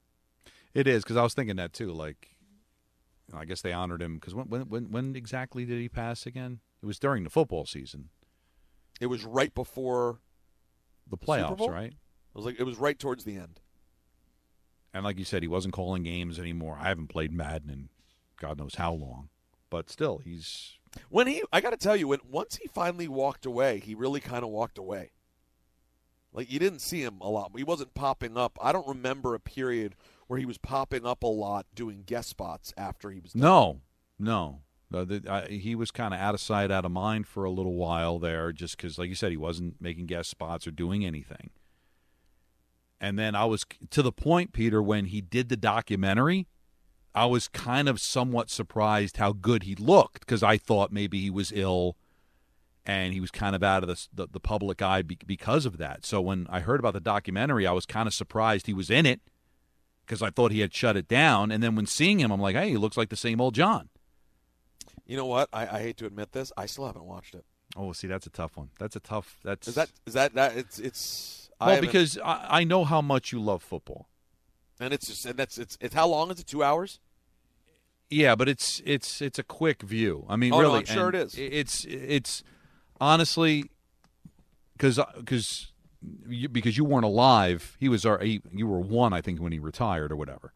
It 0.75 0.87
is 0.87 1.03
because 1.05 1.17
I 1.17 1.23
was 1.23 1.33
thinking 1.35 1.57
that 1.57 1.73
too. 1.73 1.93
Like, 1.93 2.31
you 2.31 2.34
know, 2.34 2.34
I 3.33 3.45
guess 3.45 3.63
they 3.63 3.73
honored 3.73 4.03
him 4.03 4.17
because 4.17 4.35
when, 4.35 4.47
when 4.69 4.91
when 4.91 5.17
exactly 5.17 5.65
did 5.65 5.81
he 5.81 5.89
pass 5.89 6.27
again? 6.27 6.61
It 6.83 6.87
was 6.87 6.99
during 6.99 7.25
the 7.25 7.31
football 7.31 7.65
season, 7.65 8.11
It 9.01 9.07
was 9.07 9.25
right 9.25 9.55
before 9.55 10.21
the 11.09 11.17
playoffs, 11.17 11.69
right? 11.69 11.93
It 11.93 12.35
was 12.35 12.45
like 12.45 12.61
it 12.61 12.65
was 12.65 12.77
right 12.79 12.99
towards 12.99 13.25
the 13.25 13.37
end. 13.37 13.61
And 14.93 15.05
like 15.05 15.19
you 15.19 15.25
said, 15.25 15.43
he 15.43 15.49
wasn't 15.49 15.75
calling 15.75 16.03
games 16.03 16.39
anymore. 16.39 16.79
I 16.81 16.89
haven't 16.89 17.09
played 17.09 17.33
Madden 17.33 17.71
in 17.71 17.89
God 18.37 18.59
knows 18.59 18.75
how 18.77 18.93
long, 18.93 19.29
but 19.71 19.91
still, 19.91 20.19
he's 20.19 20.79
When 21.09 21.27
he, 21.27 21.43
I 21.53 21.61
got 21.61 21.71
to 21.71 21.77
tell 21.77 21.97
you, 21.97 22.09
when 22.09 22.21
once 22.29 22.57
he 22.57 22.69
finally 22.69 23.09
walked 23.09 23.47
away, 23.47 23.81
he 23.81 23.95
really 23.95 24.21
kind 24.21 24.45
of 24.45 24.51
walked 24.51 24.79
away. 24.79 25.13
Like 26.33 26.51
you 26.53 26.59
didn't 26.59 26.81
see 26.81 27.03
him 27.03 27.19
a 27.21 27.31
lot. 27.31 27.53
He 27.57 27.65
wasn't 27.65 27.95
popping 27.95 28.37
up. 28.37 28.59
I 28.61 28.73
don't 28.73 28.87
remember 28.87 29.35
a 29.35 29.41
period 29.41 29.95
where 30.27 30.39
he 30.39 30.47
was 30.47 30.59
popping 30.59 31.07
up 31.07 31.23
a 31.23 31.29
lot 31.29 31.67
doing 31.75 32.03
guest 32.07 32.29
spots 32.29 32.73
after 32.77 33.11
he 33.11 33.21
was 33.21 33.33
done. 33.33 33.43
no, 33.43 33.81
no. 34.19 34.61
The, 34.91 35.05
the, 35.05 35.33
I, 35.33 35.49
he 35.49 35.75
was 35.75 35.91
kind 35.91 36.15
of 36.15 36.21
out 36.21 36.35
of 36.35 36.41
sight, 36.41 36.71
out 36.71 36.85
of 36.85 36.93
mind 36.93 37.27
for 37.27 37.45
a 37.45 37.51
little 37.51 37.75
while 37.75 38.19
there, 38.19 38.53
just 38.53 38.77
because, 38.77 38.99
like 38.99 39.09
you 39.09 39.15
said, 39.15 39.31
he 39.31 39.37
wasn't 39.37 39.81
making 39.81 40.07
guest 40.07 40.31
spots 40.31 40.67
or 40.67 40.71
doing 40.71 41.05
anything. 41.05 41.51
And 43.01 43.19
then 43.19 43.35
I 43.35 43.45
was 43.45 43.67
to 43.91 44.03
the 44.03 44.13
point, 44.13 44.53
Peter, 44.53 44.83
when 44.83 45.07
he 45.07 45.21
did 45.21 45.49
the 45.49 45.57
documentary, 45.57 46.47
I 47.15 47.27
was 47.27 47.49
kind 47.49 47.89
of 47.89 48.01
somewhat 48.01 48.51
surprised 48.51 49.17
how 49.17 49.33
good 49.33 49.65
he 49.65 49.75
looked 49.75 50.21
because 50.21 50.43
I 50.43 50.59
thought 50.59 50.93
maybe 50.93 51.21
he 51.21 51.31
was 51.31 51.53
ill 51.55 51.97
and 52.87 53.13
he 53.13 53.21
was 53.21 53.31
kind 53.31 53.57
of 53.57 53.63
out 53.63 53.83
of 53.83 53.89
the, 53.89 54.07
the, 54.13 54.29
the 54.33 54.41
public 54.41 54.83
eye 54.83 55.03
be, 55.03 55.19
because 55.27 55.65
of 55.65 55.79
that. 55.79 56.05
So 56.05 56.21
when 56.21 56.47
I 56.51 56.61
heard 56.61 56.81
about 56.81 56.93
the 56.93 57.01
documentary, 57.01 57.67
I 57.67 57.73
was 57.73 57.87
kind 57.87 58.07
of 58.07 58.15
surprised 58.15 58.67
he 58.67 58.75
was 58.75 58.91
in 58.91 59.07
it 59.07 59.21
because 60.07 60.23
I 60.23 60.31
thought 60.31 60.53
he 60.53 60.61
had 60.61 60.75
shut 60.75 60.97
it 60.97 61.09
down. 61.09 61.51
And 61.51 61.63
then 61.63 61.75
when 61.77 61.87
seeing 61.87 62.19
him, 62.21 62.31
I'm 62.31 62.41
like, 62.41 62.57
hey, 62.57 62.71
he 62.71 62.77
looks 62.77 62.97
like 62.97 63.09
the 63.09 63.17
same 63.17 63.41
old 63.41 63.55
John. 63.55 63.89
You 65.07 65.17
know 65.17 65.27
what? 65.27 65.49
I, 65.53 65.63
I 65.67 65.81
hate 65.83 65.97
to 65.99 66.07
admit 66.07 66.33
this. 66.33 66.53
I 66.57 66.67
still 66.67 66.87
haven't 66.87 67.05
watched 67.05 67.35
it. 67.35 67.45
Oh, 67.77 67.93
see, 67.93 68.07
that's 68.07 68.27
a 68.27 68.31
tough 68.31 68.57
one. 68.57 68.71
That's 68.79 68.97
a 68.97 69.01
tough. 69.01 69.39
That's 69.45 69.69
Is 69.69 69.75
that 69.75 69.91
is 70.07 70.15
that 70.15 70.35
that 70.35 70.57
it's 70.57 70.79
it's 70.79 71.51
well 71.61 71.71
haven't- 71.71 71.87
because 71.87 72.19
I, 72.25 72.47
I 72.61 72.65
know 72.65 72.85
how 72.85 73.01
much 73.03 73.33
you 73.33 73.41
love 73.41 73.63
football. 73.63 74.09
and 74.81 74.95
it's 74.95 75.07
just 75.09 75.27
and 75.27 75.37
that's 75.39 75.59
it's 75.59 75.77
it's 75.81 75.95
how 75.95 76.07
long 76.07 76.31
is 76.31 76.39
it? 76.41 76.47
Two 76.47 76.63
hours? 76.63 77.01
Yeah, 78.11 78.35
but 78.37 78.49
it's 78.49 78.81
it's 78.85 79.21
it's 79.21 79.39
a 79.39 79.43
quick 79.43 79.83
view. 79.83 80.25
I 80.29 80.37
mean, 80.37 80.53
Oh, 80.53 80.59
no, 80.59 80.63
really, 80.69 80.79
I'm 80.81 80.85
sure 80.87 81.09
it 81.09 81.15
is. 81.17 81.35
It's 81.37 81.85
it's 81.87 82.43
honestly 83.01 83.71
because 84.77 85.01
because 85.17 85.73
you, 86.29 86.49
because 86.49 86.77
you 86.77 86.85
weren't 86.85 87.05
alive. 87.05 87.77
He 87.81 87.89
was 87.89 88.05
our 88.05 88.19
he, 88.19 88.43
you 88.53 88.67
were 88.67 88.81
one, 88.81 89.13
I 89.13 89.21
think, 89.21 89.41
when 89.41 89.53
he 89.53 89.59
retired 89.59 90.13
or 90.13 90.17
whatever. 90.17 90.53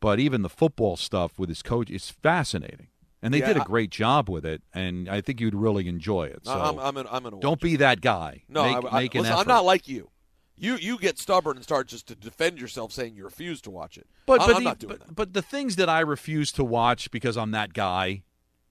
But 0.00 0.20
even 0.20 0.42
the 0.42 0.48
football 0.48 0.96
stuff 0.96 1.38
with 1.38 1.48
his 1.48 1.62
coach 1.62 1.90
is 1.90 2.08
fascinating, 2.10 2.88
and 3.20 3.34
they 3.34 3.40
Yeah, 3.40 3.48
did 3.48 3.56
a 3.56 3.64
great 3.64 3.90
job 3.90 4.28
with 4.30 4.46
it. 4.46 4.62
And 4.72 5.08
I 5.08 5.20
think 5.20 5.40
you'd 5.40 5.54
really 5.54 5.88
enjoy 5.88 6.24
it. 6.26 6.44
So 6.44 6.52
I'm 6.52 6.78
I'm 6.78 7.06
I'm 7.10 7.40
don't 7.40 7.60
be 7.60 7.76
that 7.76 8.00
guy. 8.00 8.42
No, 8.48 8.62
make, 8.62 8.84
I, 8.84 8.88
I, 8.88 9.00
make 9.02 9.14
an 9.14 9.22
listen, 9.22 9.36
I'm 9.36 9.48
not 9.48 9.64
like 9.64 9.88
you. 9.88 10.10
You 10.56 10.76
you 10.76 10.98
get 10.98 11.18
stubborn 11.18 11.56
and 11.56 11.64
start 11.64 11.88
just 11.88 12.08
to 12.08 12.14
defend 12.16 12.60
yourself, 12.60 12.92
saying 12.92 13.14
you 13.14 13.24
refuse 13.24 13.60
to 13.62 13.70
watch 13.70 13.96
it. 13.96 14.06
But 14.26 14.40
I'm, 14.40 14.46
but, 14.46 14.56
I'm 14.56 14.62
the- 14.62 14.68
not 14.68 14.78
doing 14.78 14.96
but, 14.98 15.14
but 15.14 15.32
the 15.32 15.42
things 15.42 15.76
that 15.76 15.88
I 15.88 16.00
refuse 16.00 16.52
to 16.52 16.64
watch 16.64 17.10
because 17.10 17.36
I'm 17.36 17.52
that 17.52 17.72
guy, 17.74 18.22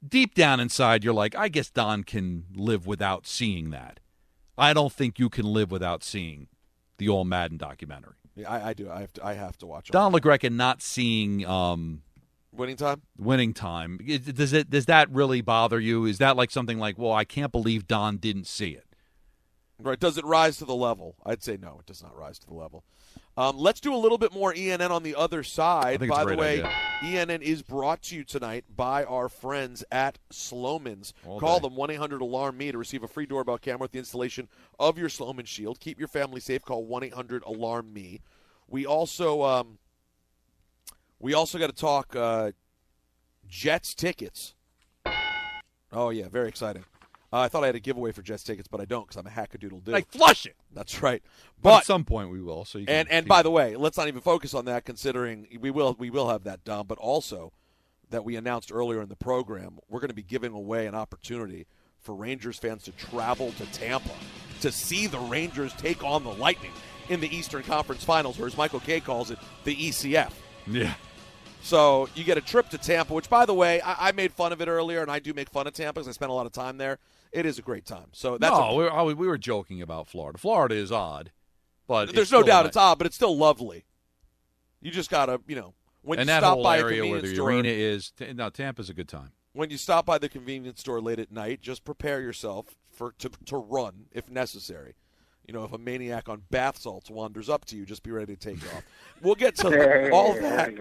deep 0.08 0.34
down 0.36 0.60
inside, 0.60 1.03
you're 1.03 1.13
like, 1.13 1.36
I 1.36 1.47
guess 1.47 1.69
Don 1.69 2.03
can 2.03 2.45
live 2.53 2.88
without 2.88 3.25
seeing 3.25 3.69
that. 3.71 3.99
I 4.58 4.74
don't 4.74 4.91
think 4.91 5.20
you 5.20 5.30
can 5.30 5.46
live 5.46 5.72
without 5.72 6.04
seeing 6.04 6.48
the 6.98 7.10
All 7.10 7.26
Madden 7.26 7.58
documentary. 7.58 8.15
Yeah, 8.36 8.52
I, 8.52 8.70
I 8.70 8.74
do. 8.74 8.89
I 8.89 9.02
have 9.02 9.13
to. 9.13 9.26
I 9.26 9.34
have 9.34 9.58
to 9.60 9.65
watch. 9.65 9.89
It. 9.89 9.93
Don 9.93 10.13
LaGreca 10.13 10.52
not 10.52 10.82
seeing 10.82 11.46
um, 11.46 12.02
Winning 12.52 12.76
time. 12.76 13.02
winning 13.17 13.54
time. 13.54 14.00
Does 14.00 14.54
it 14.54 14.70
does 14.70 14.86
that 14.86 15.10
really 15.12 15.41
bother 15.41 15.80
you? 15.80 16.06
Is 16.06 16.17
that 16.17 16.36
like 16.36 16.50
something 16.50 16.80
like, 16.80 16.98
well, 16.98 17.13
I 17.13 17.24
can't 17.24 17.52
believe 17.52 17.88
Don 17.88 18.17
didn't 18.17 18.48
see 18.48 18.72
it? 18.72 18.86
Right? 19.80 20.00
Does 20.00 20.17
it 20.17 20.26
rise 20.26 20.58
to 20.58 20.65
the 20.65 20.76
level? 20.76 21.15
I'd 21.26 21.43
say 21.43 21.58
no. 21.62 21.78
It 21.80 21.86
does 21.86 22.02
not 22.02 22.17
rise 22.17 22.39
to 22.39 22.48
the 22.48 22.56
level. 22.56 22.84
Um, 23.38 23.56
let's 23.56 23.80
do 23.80 23.93
a 23.93 23.97
little 23.97 24.17
bit 24.17 24.34
more 24.34 24.52
ENN 24.52 24.89
on 24.89 25.04
the 25.04 25.15
other 25.15 25.43
side. 25.43 26.00
By 26.08 26.26
the 26.26 26.36
way, 26.36 26.63
idea. 26.63 27.26
ENN 27.26 27.41
is 27.43 27.62
brought 27.62 28.02
to 28.04 28.15
you 28.15 28.23
tonight 28.23 28.65
by 28.76 29.04
our 29.04 29.30
friends 29.30 29.84
at 29.91 30.17
Sloman's. 30.32 31.13
All 31.23 31.39
Call 31.39 31.60
day. 31.60 31.67
them 31.67 31.76
1 31.76 31.91
800 31.91 32.21
Alarm 32.21 32.58
Me 32.58 32.71
to 32.71 32.78
receive 32.80 33.04
a 33.04 33.08
free 33.08 33.28
doorbell 33.28 33.60
camera 33.60 33.82
with 33.82 33.91
the 33.91 34.00
installation 34.00 34.47
of 34.80 34.97
your 34.97 35.08
Sloman 35.08 35.45
Shield. 35.45 35.80
Keep 35.80 36.00
your 36.00 36.08
family 36.08 36.41
safe. 36.41 36.63
Call 36.65 36.86
1 36.86 37.04
800 37.04 37.43
Alarm 37.43 37.93
Me. 37.93 38.21
We 38.67 38.88
also 38.88 39.43
um, 39.43 39.78
we 41.19 41.36
also 41.36 41.60
got 41.60 41.67
to 41.67 41.76
talk 41.76 42.15
uh, 42.15 42.52
Jets 43.47 43.93
tickets. 43.93 44.56
Oh 45.91 46.10
yeah, 46.10 46.28
very 46.28 46.47
exciting. 46.50 46.86
Uh, 47.32 47.40
I 47.40 47.48
thought 47.50 47.63
I 47.63 47.68
had 47.68 47.76
a 47.76 47.80
giveaway 47.80 48.13
for 48.13 48.22
Jets 48.22 48.44
tickets, 48.44 48.68
but 48.68 48.80
I 48.80 48.86
don't 48.86 49.06
because 49.06 49.18
I'm 49.18 49.28
a 49.28 49.30
hackadoodle 49.30 49.84
dude. 49.84 49.90
Like 49.90 50.10
flush 50.10 50.46
it. 50.46 50.56
That's 50.74 51.02
right. 51.02 51.22
But, 51.62 51.70
But 51.70 51.78
at 51.80 51.86
some 51.86 52.06
point 52.06 52.32
we 52.32 52.42
will. 52.42 52.63
So 52.63 52.80
you 52.80 52.86
and 52.88 53.10
and 53.12 53.28
by 53.28 53.42
the 53.44 53.52
way, 53.52 53.76
let's 53.76 53.98
not 53.98 54.08
even 54.08 54.22
focus 54.22 54.54
on 54.54 54.66
that, 54.66 54.86
considering 54.86 55.48
we 55.60 55.70
will 55.72 55.96
we 56.00 56.10
will 56.10 56.30
have 56.30 56.44
that 56.46 56.63
done. 56.63 56.86
But 56.88 56.98
also 57.00 57.52
that 58.10 58.24
we 58.24 58.38
announced 58.38 58.72
earlier 58.72 59.02
in 59.02 59.10
the 59.10 59.18
program, 59.18 59.80
we're 59.90 60.00
going 60.00 60.10
to 60.10 60.16
be 60.16 60.24
giving 60.24 60.54
away 60.54 60.88
an 60.88 60.96
opportunity 60.96 61.68
for 62.00 62.16
Rangers 62.16 62.58
fans 62.58 62.84
to 62.84 62.92
travel 62.94 63.52
to 63.54 63.66
Tampa 63.74 64.12
to 64.62 64.72
see 64.72 65.08
the 65.08 65.20
Rangers 65.20 65.74
take 65.74 66.04
on 66.04 66.24
the 66.24 66.32
Lightning 66.32 66.72
in 67.10 67.20
the 67.20 67.36
Eastern 67.36 67.63
Conference 67.63 68.04
Finals, 68.04 68.40
or 68.40 68.48
as 68.48 68.58
Michael 68.58 68.80
Kay 68.80 69.00
calls 69.02 69.32
it, 69.32 69.40
the 69.66 69.76
ECF. 69.76 70.32
yeah. 70.66 70.94
So 71.67 72.08
you 72.15 72.23
get 72.23 72.38
a 72.38 72.41
trip 72.41 72.69
to 72.69 72.77
Tampa, 72.77 73.13
which, 73.13 73.30
by 73.30 73.45
the 73.45 73.53
way, 73.53 73.82
I, 73.82 74.08
I 74.08 74.12
made 74.13 74.32
fun 74.32 74.53
of 74.53 74.62
it 74.62 74.69
earlier, 74.69 75.01
and 75.01 75.12
I 75.12 75.19
do 75.19 75.34
make 75.34 75.49
fun 75.49 75.67
of 75.67 75.73
Tampa 75.73 75.99
because 75.99 76.08
I 76.08 76.12
spent 76.13 76.32
a 76.32 76.34
lot 76.34 76.45
of 76.45 76.53
time 76.53 76.77
there. 76.77 76.97
It 77.34 77.45
is 77.45 77.60
a 77.60 77.62
great 77.62 77.86
time. 77.86 78.08
So 78.13 78.38
that's 78.38 78.51
no, 78.58 78.63
a- 78.63 78.75
we, 78.75 78.84
were, 78.86 79.15
we 79.15 79.27
were 79.27 79.38
joking 79.38 79.82
about 79.82 80.08
Florida. 80.08 80.38
Florida 80.39 80.75
is 80.75 80.93
odd, 80.93 81.32
but 81.86 82.15
there's 82.15 82.32
no 82.32 82.41
doubt 82.41 82.62
nice. 82.62 82.69
it's 82.69 82.77
odd, 82.77 82.97
but 82.97 83.06
it's 83.06 83.17
still 83.17 83.36
lovely. 83.38 83.84
You 84.82 84.91
just 84.91 85.10
gotta, 85.10 85.41
you 85.45 85.56
know, 85.58 85.73
when 86.03 86.19
and 86.19 86.27
you 86.27 86.34
that 86.34 86.39
stop 86.39 86.53
whole 86.53 86.63
by 86.63 86.77
a 86.77 86.84
area 86.84 87.01
where 87.01 87.19
convenience 87.19 87.30
the 87.30 87.36
store, 87.36 87.49
arena 87.49 87.69
is. 87.69 88.12
T- 88.12 88.32
no, 88.34 88.49
Tampa's 88.49 88.89
a 88.89 88.93
good 88.93 89.10
time. 89.10 89.32
when 89.51 89.69
you 89.69 89.77
stop 89.77 90.06
by 90.06 90.17
the 90.17 90.30
convenience 90.30 90.80
store 90.80 91.01
late 91.01 91.19
at 91.19 91.32
night, 91.34 91.62
just 91.62 91.84
prepare 91.84 92.21
yourself 92.21 92.77
for 92.89 93.12
to, 93.19 93.30
to 93.45 93.58
run 93.58 94.06
if 94.13 94.30
necessary. 94.30 94.95
You 95.45 95.53
know, 95.53 95.63
if 95.65 95.73
a 95.73 95.77
maniac 95.77 96.30
on 96.30 96.43
bath 96.49 96.77
salts 96.77 97.10
wanders 97.10 97.49
up 97.49 97.65
to 97.65 97.75
you, 97.75 97.86
just 97.86 98.03
be 98.03 98.12
ready 98.12 98.36
to 98.36 98.39
take 98.39 98.63
off. 98.73 98.84
We'll 99.21 99.36
get 99.36 99.56
to 99.58 99.69
There 99.69 100.12
all 100.13 100.36
you 100.36 100.41
that. 100.41 100.73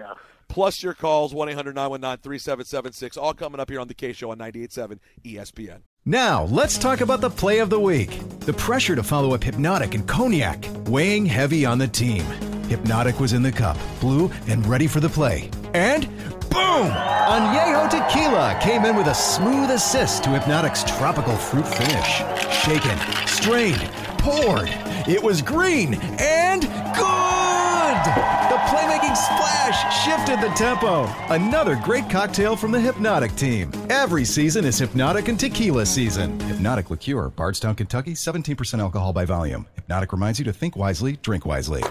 Plus 0.48 0.82
your 0.82 0.94
calls, 0.94 1.34
1 1.34 1.48
800 1.50 1.74
919 1.74 2.22
3776, 2.22 3.16
all 3.16 3.34
coming 3.34 3.60
up 3.60 3.68
here 3.68 3.80
on 3.80 3.88
the 3.88 3.94
Kay 3.94 4.12
Show 4.12 4.30
on 4.30 4.38
98.7 4.38 4.98
ESPN. 5.24 5.80
Now, 6.04 6.44
let's 6.44 6.78
talk 6.78 7.00
about 7.00 7.20
the 7.20 7.30
play 7.30 7.58
of 7.58 7.68
the 7.68 7.80
week. 7.80 8.20
The 8.40 8.52
pressure 8.52 8.94
to 8.94 9.02
follow 9.02 9.34
up 9.34 9.40
Hpnotiq 9.40 9.94
and 9.94 10.06
Cognac, 10.06 10.64
weighing 10.86 11.26
heavy 11.26 11.66
on 11.66 11.78
the 11.78 11.88
team. 11.88 12.22
Hpnotiq 12.68 13.18
was 13.18 13.32
in 13.32 13.42
the 13.42 13.50
cup, 13.50 13.76
blue, 14.00 14.30
and 14.46 14.64
ready 14.66 14.86
for 14.86 15.00
the 15.00 15.08
play. 15.08 15.50
And 15.74 16.06
boom! 16.48 16.90
Añejo 17.26 17.90
Tequila 17.90 18.58
came 18.62 18.84
in 18.84 18.94
with 18.96 19.08
a 19.08 19.14
smooth 19.14 19.70
assist 19.70 20.22
to 20.24 20.30
Hpnotiq's 20.30 20.84
tropical 20.96 21.36
fruit 21.36 21.66
finish. 21.66 22.22
Shaken, 22.62 22.98
strained, 23.26 23.90
poured. 24.18 24.70
It 25.08 25.22
was 25.22 25.42
green 25.42 25.94
and 26.18 26.62
good! 26.62 28.45
The 28.66 28.72
playmaking 28.72 29.16
splash 29.16 30.04
shifted 30.04 30.40
the 30.40 30.52
tempo. 30.56 31.04
Another 31.32 31.76
great 31.84 32.10
cocktail 32.10 32.56
from 32.56 32.72
the 32.72 32.78
Hpnotiq 32.78 33.36
team. 33.38 33.70
Every 33.90 34.24
season 34.24 34.64
is 34.64 34.80
Hpnotiq 34.80 35.28
and 35.28 35.38
Tequila 35.38 35.86
season. 35.86 36.36
Hpnotiq 36.40 36.90
Liqueur, 36.90 37.28
Bardstown, 37.28 37.76
Kentucky, 37.76 38.14
17% 38.14 38.80
alcohol 38.80 39.12
by 39.12 39.24
volume. 39.24 39.66
Hpnotiq 39.88 40.10
reminds 40.10 40.38
you 40.40 40.44
to 40.46 40.52
think 40.52 40.74
wisely, 40.74 41.16
drink 41.22 41.46
wisely. 41.46 41.84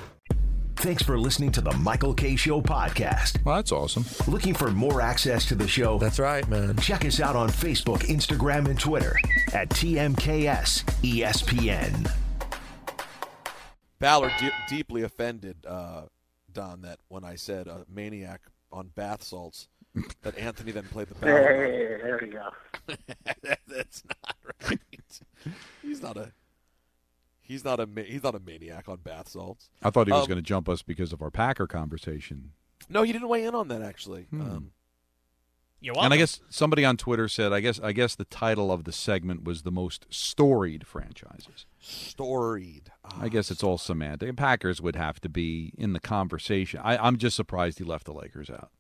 Thanks 0.76 1.02
for 1.02 1.18
listening 1.18 1.54
to 1.54 1.62
the 1.62 1.72
Michael 1.78 2.14
K. 2.14 2.36
Show 2.36 2.62
podcast. 2.62 3.42
Well, 3.46 3.56
that's 3.56 3.72
awesome. 3.72 4.04
Looking 4.28 4.54
for 4.54 4.70
more 4.70 5.00
access 5.00 5.46
to 5.46 5.56
the 5.56 5.70
show? 5.70 5.98
That's 5.98 6.20
right, 6.20 6.46
man. 6.50 6.76
Check 6.78 7.06
us 7.06 7.22
out 7.22 7.38
on 7.38 7.48
Facebook, 7.48 8.00
Instagram, 8.00 8.68
and 8.68 8.78
Twitter 8.78 9.16
at 9.54 9.70
TMKS 9.70 10.84
ESPN. 11.04 12.12
Ballard 14.00 14.34
de- 14.40 14.52
deeply 14.68 15.04
offended 15.04 15.66
uh, 15.66 16.02
Don 16.56 16.82
that 16.82 17.00
when 17.10 17.24
I 17.24 17.36
said 17.36 17.68
uh, 17.68 17.80
maniac 17.94 18.42
on 18.72 18.88
bath 18.96 19.22
salts, 19.22 19.68
that 20.24 20.36
Anthony 20.38 20.72
then 20.72 20.86
played 20.86 21.08
the 21.10 21.16
Ballard. 21.16 21.44
Hey, 21.72 21.98
there 22.02 22.20
we 22.22 22.28
go. 22.30 22.50
That- 23.44 23.60
That's 23.68 24.04
not 24.08 24.36
right. 24.70 24.80
He's 25.84 26.02
not 26.02 26.18
a. 26.18 26.32
He's 27.42 27.64
not 27.64 27.80
a. 27.80 27.88
He's 28.04 28.24
not 28.24 28.34
a 28.36 28.40
maniac 28.40 28.90
on 28.90 28.98
bath 28.98 29.30
salts. 29.30 29.70
I 29.84 29.92
thought 29.92 30.08
he 30.08 30.14
was 30.14 30.24
Um, 30.24 30.28
going 30.28 30.38
to 30.38 30.42
jump 30.42 30.68
us 30.68 30.82
because 30.82 31.14
of 31.14 31.22
our 31.22 31.30
Packer 31.30 31.68
conversation. 31.68 32.52
No, 32.90 33.04
he 33.04 33.12
didn't 33.14 33.28
weigh 33.30 33.46
in 33.46 33.54
on 33.56 33.68
that 33.68 33.82
actually. 33.82 34.24
Hmm. 34.24 34.42
Um, 34.42 34.72
You're 35.82 35.96
And 36.00 36.14
I 36.14 36.18
guess 36.18 36.40
somebody 36.50 36.84
on 36.84 36.98
Twitter 36.98 37.28
said, 37.28 37.54
I 37.54 37.60
guess 37.60 37.80
I 37.80 37.92
guess 37.92 38.16
the 38.16 38.26
title 38.26 38.72
of 38.72 38.86
the 38.86 38.92
segment 38.92 39.44
was 39.44 39.62
the 39.62 39.72
most 39.72 40.06
storied 40.10 40.88
franchises. 40.88 41.66
Storied. 41.80 42.92
I 43.20 43.30
guess 43.30 43.52
it's 43.52 43.62
all 43.64 43.78
semantic. 43.78 44.36
Packers 44.36 44.82
would 44.82 44.96
have 44.96 45.20
to 45.22 45.30
be 45.30 45.74
in 45.78 45.94
the 45.94 46.00
conversation. 46.00 46.80
I, 46.84 46.98
I'm 46.98 47.18
just 47.18 47.36
surprised 47.36 47.78
he 47.78 47.84
left 47.84 48.06
the 48.06 48.14
Lakers 48.14 48.50
out. 48.50 48.72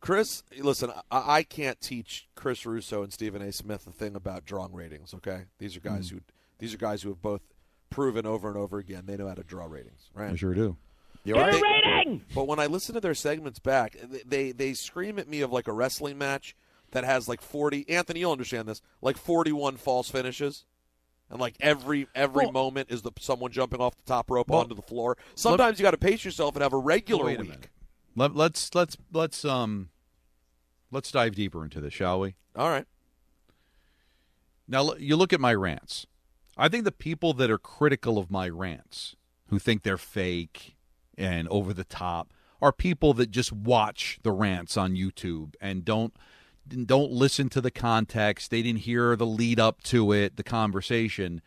Chris, 0.00 0.42
listen, 0.58 0.90
I, 1.10 1.36
I 1.38 1.42
can't 1.42 1.80
teach 1.80 2.28
Chris 2.34 2.66
Russo 2.66 3.02
and 3.02 3.12
Stephen 3.12 3.40
A. 3.42 3.52
Smith 3.52 3.86
a 3.86 3.90
thing 3.90 4.14
about 4.14 4.44
drawing 4.44 4.72
ratings. 4.74 5.14
Okay, 5.14 5.44
these 5.58 5.76
are 5.76 5.80
guys 5.80 6.10
Hmm. 6.10 6.16
who 6.16 6.22
these 6.58 6.72
are 6.74 6.78
guys 6.78 7.02
who 7.02 7.08
have 7.10 7.20
both 7.22 7.42
proven 7.90 8.26
over 8.26 8.48
and 8.48 8.56
over 8.56 8.78
again 8.78 9.04
they 9.06 9.16
know 9.16 9.28
how 9.28 9.34
to 9.34 9.42
draw 9.42 9.66
ratings. 9.66 10.08
Right? 10.14 10.30
I 10.30 10.36
sure 10.36 10.54
do. 10.54 10.76
You're 11.24 11.38
right. 11.38 11.60
rating. 11.60 12.22
But 12.34 12.46
when 12.46 12.58
I 12.58 12.66
listen 12.66 12.94
to 12.94 13.00
their 13.00 13.14
segments 13.14 13.58
back, 13.58 13.96
they, 14.02 14.22
they 14.26 14.52
they 14.52 14.74
scream 14.74 15.18
at 15.18 15.28
me 15.28 15.40
of 15.40 15.50
like 15.52 15.68
a 15.68 15.72
wrestling 15.72 16.18
match 16.18 16.54
that 16.90 17.04
has 17.04 17.28
like 17.28 17.40
forty. 17.40 17.88
Anthony, 17.88 18.20
you'll 18.20 18.32
understand 18.32 18.68
this. 18.68 18.82
Like 19.00 19.16
forty-one 19.16 19.76
false 19.78 20.10
finishes, 20.10 20.64
and 21.30 21.40
like 21.40 21.56
every 21.60 22.06
every 22.14 22.44
Well- 22.44 22.52
moment 22.52 22.90
is 22.90 23.02
the 23.02 23.12
someone 23.20 23.52
jumping 23.52 23.80
off 23.80 23.96
the 23.96 24.02
top 24.04 24.30
rope 24.30 24.48
Well, 24.50 24.60
onto 24.60 24.74
the 24.74 24.82
floor. 24.82 25.16
Sometimes 25.34 25.78
you 25.78 25.82
got 25.82 25.92
to 25.92 25.96
pace 25.98 26.24
yourself 26.24 26.54
and 26.56 26.62
have 26.62 26.72
a 26.74 26.78
regular 26.78 27.24
Wait 27.24 27.38
a 27.38 27.40
week. 27.40 27.48
minute. 27.50 27.68
Let, 28.16 28.36
let's 28.36 28.74
let's 28.74 28.96
let's 29.12 29.44
um 29.44 29.88
let's 30.90 31.10
dive 31.10 31.34
deeper 31.34 31.64
into 31.64 31.80
this, 31.80 31.94
shall 31.94 32.20
we? 32.20 32.34
All 32.54 32.68
right. 32.68 32.86
Now 34.68 34.94
you 34.94 35.16
look 35.16 35.32
at 35.32 35.40
my 35.40 35.54
rants. 35.54 36.06
I 36.56 36.68
think 36.68 36.84
the 36.84 36.92
people 36.92 37.32
that 37.34 37.50
are 37.50 37.58
critical 37.58 38.18
of 38.18 38.30
my 38.30 38.48
rants, 38.48 39.16
who 39.48 39.58
think 39.58 39.82
they're 39.82 39.98
fake 39.98 40.73
and 41.16 41.48
over 41.48 41.72
the 41.72 41.84
top, 41.84 42.32
are 42.60 42.72
people 42.72 43.12
that 43.14 43.30
just 43.30 43.52
watch 43.52 44.18
the 44.22 44.32
rants 44.32 44.76
on 44.76 44.94
YouTube 44.94 45.54
and 45.60 45.84
don't 45.84 46.14
don't 46.86 47.12
listen 47.12 47.50
to 47.50 47.60
the 47.60 47.70
context. 47.70 48.50
They 48.50 48.62
didn't 48.62 48.80
hear 48.80 49.16
the 49.16 49.26
lead 49.26 49.60
up 49.60 49.82
to 49.84 50.12
it, 50.12 50.36
the 50.36 50.42
conversation. 50.42 51.42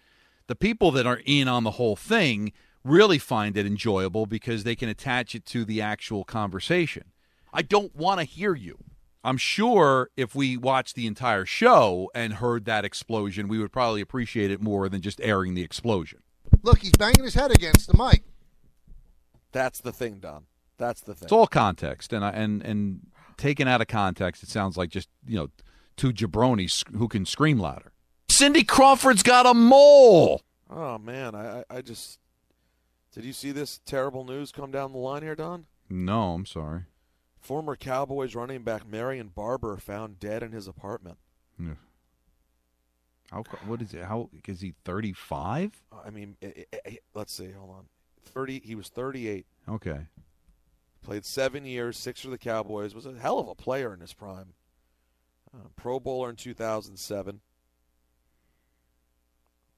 The 0.46 0.56
people 0.56 0.92
that 0.92 1.08
are 1.08 1.22
in 1.26 1.48
on 1.48 1.64
the 1.64 1.72
whole 1.72 1.96
thing 1.96 2.54
really 2.84 3.18
find 3.18 3.58
it 3.58 3.66
enjoyable 3.66 4.26
because 4.26 4.64
they 4.64 4.76
can 4.76 4.90
attach 4.90 5.34
it 5.36 5.46
to 5.48 5.66
the 5.66 5.82
actual 5.82 6.24
conversation. 6.24 7.06
I 7.52 7.64
don't 7.64 7.96
want 7.96 8.20
to 8.20 8.26
hear 8.26 8.54
you. 8.54 8.78
I'm 9.24 9.38
sure 9.38 10.10
if 10.16 10.36
we 10.36 10.56
watched 10.56 10.96
the 10.96 11.08
entire 11.08 11.46
show 11.46 12.10
and 12.16 12.36
heard 12.36 12.66
that 12.66 12.86
explosion, 12.86 13.48
we 13.48 13.58
would 13.58 13.72
probably 13.74 14.00
appreciate 14.00 14.52
it 14.52 14.62
more 14.62 14.88
than 14.88 15.02
just 15.02 15.20
airing 15.22 15.54
the 15.54 15.64
explosion. 15.64 16.20
Look, 16.64 16.80
he's 16.80 16.94
banging 16.94 17.24
his 17.24 17.34
head 17.34 17.52
against 17.52 17.92
the 17.92 17.98
mic. 17.98 18.24
That's 19.58 19.82
the 19.82 19.92
thing, 19.92 20.20
Don. 20.20 20.46
That's 20.78 21.02
the 21.02 21.16
thing. 21.16 21.26
It's 21.26 21.32
all 21.32 21.48
context, 21.48 22.14
and 22.14 22.24
I, 22.24 22.30
and 22.30 22.62
and 22.62 23.08
taken 23.38 23.68
out 23.68 23.82
of 23.82 23.88
context, 23.88 24.44
it 24.44 24.50
sounds 24.50 24.78
like 24.78 24.92
just 24.92 25.10
you 25.26 25.36
know 25.36 25.50
two 25.96 26.14
jabronis 26.14 26.84
who 26.96 27.08
can 27.08 27.26
scream 27.26 27.58
louder. 27.58 27.92
Cindy 28.30 28.64
Crawford's 28.64 29.24
got 29.24 29.48
a 29.48 29.56
mole. 29.56 30.44
Oh 30.70 31.00
man, 31.00 31.34
I, 31.34 31.64
I 31.72 31.82
just 31.82 32.20
did 33.12 33.26
you 33.26 33.34
see 33.34 33.52
this 33.52 33.80
terrible 33.84 34.26
news 34.26 34.52
come 34.52 34.70
down 34.70 34.92
the 34.92 35.00
line 35.00 35.24
here, 35.24 35.36
Don? 35.36 35.66
No, 35.90 36.34
I'm 36.34 36.46
sorry. 36.46 36.84
Former 37.40 37.76
Cowboys 37.76 38.36
running 38.36 38.62
back 38.62 38.88
Marion 38.88 39.30
Barber 39.30 39.78
found 39.78 40.20
dead 40.20 40.44
in 40.44 40.52
his 40.52 40.68
apartment. 40.68 41.18
Yeah. 41.60 41.76
How? 43.32 43.44
What 43.66 43.82
is 43.82 43.96
it? 43.96 44.04
How 44.04 44.30
is 44.48 44.62
he? 44.62 44.76
Thirty 44.86 45.14
five? 45.14 45.82
Uh, 45.92 46.02
I 46.06 46.12
mean, 46.12 46.38
i 46.44 46.66
i 46.72 46.78
i 46.86 46.98
let's 47.16 47.34
see. 47.34 47.52
Hold 47.52 47.72
on. 47.72 47.86
Thirty. 48.28 48.62
He 48.64 48.76
was 48.76 48.90
thirty-eight. 48.90 49.46
Okay. 49.68 50.08
Played 51.02 51.26
seven 51.26 51.66
years, 51.66 51.98
six 51.98 52.22
for 52.22 52.30
the 52.30 52.38
Cowboys. 52.38 52.94
Was 52.94 53.06
a 53.06 53.14
hell 53.14 53.40
of 53.40 53.48
a 53.48 53.56
player 53.56 53.94
in 53.94 54.02
his 54.02 54.14
prime. 54.14 54.54
Uh, 55.54 55.68
Pro 55.76 56.00
Bowler 56.00 56.30
in 56.30 56.36
2007. 56.36 57.40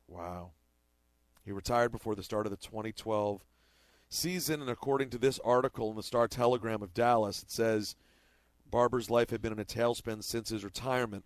Wow. 0.08 0.52
He 1.46 1.52
retired 1.52 1.92
before 1.92 2.16
the 2.16 2.24
start 2.24 2.46
of 2.46 2.52
the 2.52 2.58
2012 2.58 3.44
season, 4.10 4.62
and 4.62 4.70
according 4.70 5.12
to 5.12 5.18
this 5.18 5.40
article 5.46 5.92
in 5.92 5.96
the 5.96 6.04
Star 6.04 6.28
Telegram 6.28 6.82
of 6.82 6.94
Dallas, 6.94 7.44
it 7.44 7.52
says 7.52 7.96
Barber's 8.70 9.10
life 9.10 9.30
had 9.30 9.42
been 9.42 9.54
in 9.54 9.60
a 9.60 9.66
tailspin 9.66 10.24
since 10.24 10.50
his 10.50 10.64
retirement. 10.64 11.24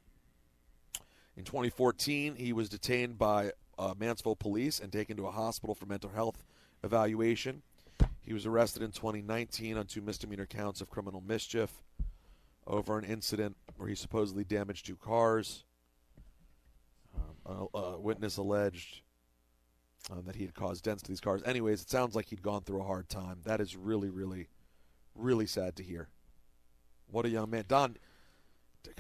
In 1.36 1.46
2014, 1.46 2.36
he 2.36 2.54
was 2.54 2.70
detained 2.70 3.18
by 3.18 3.52
uh, 3.80 3.94
Mansfield 3.98 4.40
police 4.40 4.80
and 4.80 4.92
taken 4.92 5.18
to 5.18 5.28
a 5.28 5.32
hospital 5.32 5.74
for 5.74 5.86
mental 5.86 6.12
health 6.12 6.44
evaluation. 6.84 7.62
He 8.22 8.34
was 8.34 8.46
arrested 8.46 8.84
in 8.84 8.92
2019 8.92 9.78
on 9.78 9.86
two 9.86 10.02
misdemeanor 10.02 10.46
counts 10.46 10.82
of 10.82 10.90
criminal 10.90 11.22
mischief 11.22 11.84
over 12.66 12.98
an 12.98 13.04
incident 13.04 13.58
where 13.76 13.90
he 13.90 13.96
supposedly 13.96 14.44
damaged 14.44 14.86
two 14.86 14.96
cars. 14.96 15.66
Um, 17.46 17.68
a, 17.74 17.78
a 17.78 18.00
witness 18.00 18.38
alleged 18.38 19.02
um, 20.12 20.24
that 20.26 20.36
he 20.36 20.46
had 20.46 20.54
caused 20.54 20.84
dents 20.84 21.04
to 21.04 21.12
these 21.12 21.20
cars. 21.20 21.42
Anyways, 21.46 21.82
it 21.82 21.90
sounds 21.90 22.16
like 22.16 22.28
he'd 22.28 22.42
gone 22.42 22.62
through 22.62 22.82
a 22.82 22.86
hard 22.86 23.10
time. 23.10 23.40
That 23.44 23.62
is 23.62 23.76
really, 23.76 24.10
really, 24.10 24.48
really 25.16 25.46
sad 25.46 25.76
to 25.78 25.84
hear. 25.84 26.10
What 27.08 27.26
a 27.26 27.30
young 27.30 27.50
man. 27.50 27.66
Don, 27.68 27.98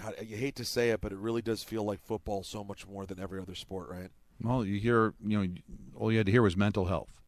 God, 0.01 0.15
you 0.21 0.37
hate 0.37 0.55
to 0.57 0.65
say 0.65 0.89
it, 0.89 1.01
but 1.01 1.11
it 1.11 1.17
really 1.17 1.41
does 1.41 1.63
feel 1.63 1.83
like 1.83 1.99
football 1.99 2.43
so 2.43 2.63
much 2.63 2.87
more 2.87 3.05
than 3.05 3.19
every 3.19 3.41
other 3.41 3.55
sport, 3.55 3.89
right? 3.89 4.09
Well, 4.41 4.65
you 4.65 4.79
hear, 4.79 5.13
you 5.25 5.39
know, 5.39 5.53
all 5.95 6.11
you 6.11 6.17
had 6.17 6.25
to 6.27 6.31
hear 6.31 6.41
was 6.41 6.57
mental 6.57 6.85
health. 6.85 7.22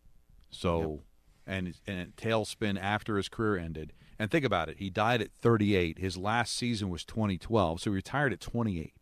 So, 0.49 1.01
and 1.45 1.73
and 1.85 2.15
tailspin 2.15 2.79
after 2.79 3.17
his 3.17 3.29
career 3.29 3.57
ended. 3.57 3.93
And 4.17 4.31
think 4.31 4.45
about 4.45 4.69
it, 4.69 4.77
he 4.79 4.89
died 4.89 5.21
at 5.21 5.31
38. 5.41 5.99
His 5.99 6.17
last 6.17 6.55
season 6.55 6.89
was 6.89 7.03
2012, 7.03 7.81
so 7.81 7.89
he 7.89 7.95
retired 7.95 8.31
at 8.31 8.39
28. 8.39 8.93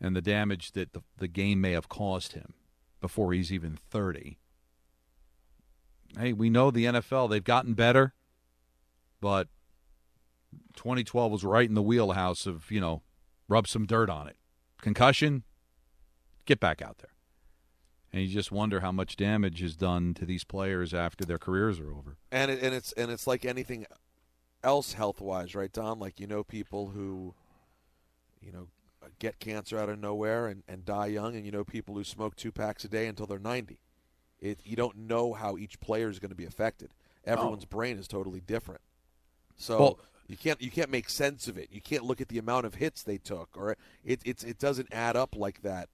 And 0.00 0.16
the 0.16 0.22
damage 0.22 0.72
that 0.72 0.92
the, 0.92 1.02
the 1.18 1.28
game 1.28 1.60
may 1.60 1.72
have 1.72 1.88
caused 1.88 2.32
him 2.32 2.54
before 3.00 3.32
he's 3.32 3.52
even 3.52 3.78
30. 3.90 4.38
Hey, 6.18 6.32
we 6.32 6.48
know 6.48 6.70
the 6.70 6.86
NFL, 6.86 7.28
they've 7.28 7.44
gotten 7.44 7.74
better, 7.74 8.14
but 9.20 9.48
2012 10.76 11.32
was 11.32 11.44
right 11.44 11.68
in 11.68 11.74
the 11.74 11.82
wheelhouse 11.82 12.46
of, 12.46 12.70
you 12.70 12.80
know, 12.80 13.02
rub 13.48 13.66
some 13.66 13.86
dirt 13.86 14.08
on 14.08 14.28
it. 14.28 14.36
Concussion, 14.80 15.44
get 16.44 16.60
back 16.60 16.80
out 16.80 16.98
there. 16.98 17.15
And 18.12 18.22
you 18.22 18.28
just 18.28 18.52
wonder 18.52 18.80
how 18.80 18.92
much 18.92 19.16
damage 19.16 19.62
is 19.62 19.76
done 19.76 20.14
to 20.14 20.24
these 20.24 20.44
players 20.44 20.94
after 20.94 21.24
their 21.24 21.38
careers 21.38 21.78
are 21.78 21.90
over. 21.90 22.16
And 22.30 22.50
it, 22.50 22.62
and 22.62 22.74
it's 22.74 22.92
and 22.92 23.10
it's 23.10 23.26
like 23.26 23.44
anything 23.44 23.86
else 24.62 24.94
health 24.94 25.20
wise, 25.20 25.54
right, 25.54 25.72
Don? 25.72 25.98
Like 25.98 26.20
you 26.20 26.26
know 26.26 26.44
people 26.44 26.88
who, 26.88 27.34
you 28.40 28.52
know, 28.52 28.68
get 29.18 29.38
cancer 29.38 29.78
out 29.78 29.88
of 29.88 29.98
nowhere 29.98 30.46
and, 30.46 30.62
and 30.68 30.84
die 30.84 31.06
young, 31.06 31.36
and 31.36 31.44
you 31.44 31.52
know 31.52 31.64
people 31.64 31.94
who 31.94 32.04
smoke 32.04 32.36
two 32.36 32.52
packs 32.52 32.84
a 32.84 32.88
day 32.88 33.06
until 33.06 33.26
they're 33.26 33.38
ninety. 33.38 33.80
It 34.40 34.60
you 34.64 34.76
don't 34.76 34.96
know 34.96 35.32
how 35.32 35.56
each 35.56 35.80
player 35.80 36.08
is 36.08 36.18
going 36.18 36.30
to 36.30 36.36
be 36.36 36.46
affected. 36.46 36.90
Everyone's 37.24 37.64
oh. 37.64 37.68
brain 37.68 37.98
is 37.98 38.08
totally 38.08 38.40
different, 38.40 38.82
so 39.56 39.78
Well- 39.78 39.98
you 40.28 40.36
can't 40.36 40.60
you 40.60 40.70
can't 40.70 40.90
make 40.90 41.08
sense 41.08 41.46
of 41.46 41.56
it. 41.56 41.68
You 41.70 41.80
can't 41.80 42.04
look 42.04 42.20
at 42.20 42.28
the 42.28 42.38
amount 42.38 42.66
of 42.66 42.74
hits 42.76 43.02
they 43.02 43.18
took, 43.18 43.50
or 43.56 43.76
it 44.04 44.20
it's 44.24 44.42
it 44.42 44.58
doesn't 44.58 44.88
add 44.92 45.16
up 45.16 45.36
like 45.36 45.62
that 45.62 45.88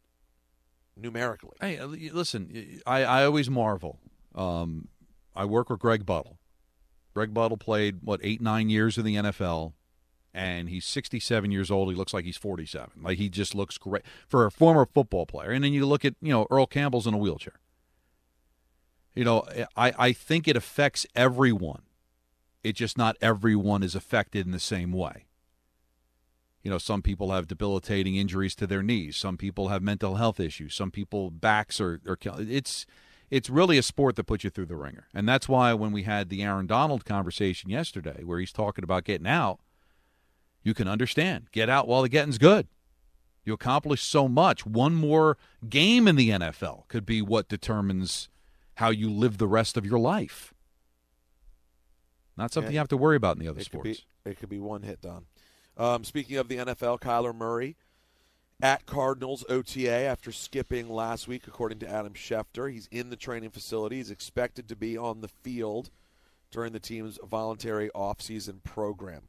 numerically. 0.96 1.56
Hey, 1.60 1.78
uh, 1.78 1.86
listen, 1.86 2.80
I, 2.86 3.04
I 3.04 3.24
always 3.24 3.50
marvel. 3.50 3.98
Um, 4.34 4.88
I 5.34 5.44
work 5.44 5.70
with 5.70 5.80
Greg 5.80 6.06
Buttle. 6.06 6.38
Greg 7.14 7.34
Buttle 7.34 7.56
played, 7.56 7.98
what, 8.02 8.20
eight, 8.22 8.40
nine 8.40 8.70
years 8.70 8.96
in 8.96 9.04
the 9.04 9.16
NFL, 9.16 9.74
and 10.32 10.68
he's 10.68 10.86
67 10.86 11.50
years 11.50 11.70
old. 11.70 11.90
He 11.90 11.94
looks 11.94 12.14
like 12.14 12.24
he's 12.24 12.38
47. 12.38 13.02
Like, 13.02 13.18
he 13.18 13.28
just 13.28 13.54
looks 13.54 13.76
great 13.76 14.02
for 14.26 14.46
a 14.46 14.50
former 14.50 14.86
football 14.86 15.26
player. 15.26 15.50
And 15.50 15.62
then 15.62 15.72
you 15.72 15.84
look 15.84 16.04
at, 16.04 16.14
you 16.22 16.32
know, 16.32 16.46
Earl 16.50 16.66
Campbell's 16.66 17.06
in 17.06 17.14
a 17.14 17.18
wheelchair. 17.18 17.60
You 19.14 19.24
know, 19.24 19.44
I, 19.76 19.92
I 19.98 20.12
think 20.12 20.48
it 20.48 20.56
affects 20.56 21.06
everyone. 21.14 21.82
It's 22.64 22.78
just 22.78 22.96
not 22.96 23.16
everyone 23.20 23.82
is 23.82 23.94
affected 23.94 24.46
in 24.46 24.52
the 24.52 24.60
same 24.60 24.92
way. 24.92 25.26
You 26.62 26.70
know, 26.70 26.78
some 26.78 27.02
people 27.02 27.32
have 27.32 27.48
debilitating 27.48 28.14
injuries 28.16 28.54
to 28.56 28.66
their 28.66 28.82
knees. 28.82 29.16
Some 29.16 29.36
people 29.36 29.68
have 29.68 29.82
mental 29.82 30.16
health 30.16 30.38
issues. 30.38 30.74
Some 30.74 30.90
people 30.92 31.30
backs 31.30 31.80
are, 31.80 32.00
are 32.06 32.16
it's 32.38 32.86
it's 33.30 33.48
really 33.50 33.78
a 33.78 33.82
sport 33.82 34.14
that 34.16 34.24
puts 34.24 34.44
you 34.44 34.50
through 34.50 34.66
the 34.66 34.76
ringer. 34.76 35.08
And 35.14 35.28
that's 35.28 35.48
why 35.48 35.72
when 35.74 35.90
we 35.90 36.02
had 36.04 36.28
the 36.28 36.42
Aaron 36.42 36.66
Donald 36.66 37.04
conversation 37.04 37.70
yesterday 37.70 38.22
where 38.24 38.38
he's 38.38 38.52
talking 38.52 38.84
about 38.84 39.04
getting 39.04 39.26
out, 39.26 39.58
you 40.62 40.74
can 40.74 40.86
understand. 40.86 41.48
Get 41.50 41.68
out 41.70 41.88
while 41.88 42.02
the 42.02 42.08
getting's 42.08 42.38
good. 42.38 42.68
You 43.44 43.54
accomplish 43.54 44.02
so 44.02 44.28
much. 44.28 44.64
One 44.64 44.94
more 44.94 45.36
game 45.68 46.06
in 46.06 46.14
the 46.14 46.28
NFL 46.30 46.86
could 46.88 47.04
be 47.04 47.20
what 47.22 47.48
determines 47.48 48.28
how 48.76 48.90
you 48.90 49.10
live 49.10 49.38
the 49.38 49.48
rest 49.48 49.76
of 49.76 49.84
your 49.84 49.98
life. 49.98 50.54
Not 52.36 52.52
something 52.52 52.70
Yeah. 52.70 52.74
you 52.74 52.78
have 52.78 52.88
to 52.88 52.96
worry 52.96 53.16
about 53.16 53.36
in 53.36 53.42
the 53.42 53.48
other 53.48 53.60
It 53.60 53.64
could 53.70 53.80
sports. 53.80 54.00
be 54.24 54.30
it 54.30 54.38
could 54.38 54.48
be 54.48 54.60
one 54.60 54.82
hit 54.82 55.00
Don. 55.00 55.24
Um, 55.76 56.04
speaking 56.04 56.36
of 56.36 56.48
the 56.48 56.58
NFL, 56.58 57.00
Kyler 57.00 57.34
Murray 57.34 57.76
at 58.62 58.86
Cardinals 58.86 59.44
OTA 59.48 59.90
after 59.90 60.30
skipping 60.30 60.88
last 60.88 61.26
week, 61.26 61.46
according 61.46 61.80
to 61.80 61.88
Adam 61.88 62.12
Schefter. 62.12 62.70
He's 62.70 62.88
in 62.92 63.10
the 63.10 63.16
training 63.16 63.50
facility. 63.50 63.96
He's 63.96 64.10
expected 64.10 64.68
to 64.68 64.76
be 64.76 64.96
on 64.96 65.20
the 65.20 65.28
field 65.28 65.90
during 66.50 66.72
the 66.72 66.78
team's 66.78 67.18
voluntary 67.24 67.90
offseason 67.94 68.62
program. 68.62 69.22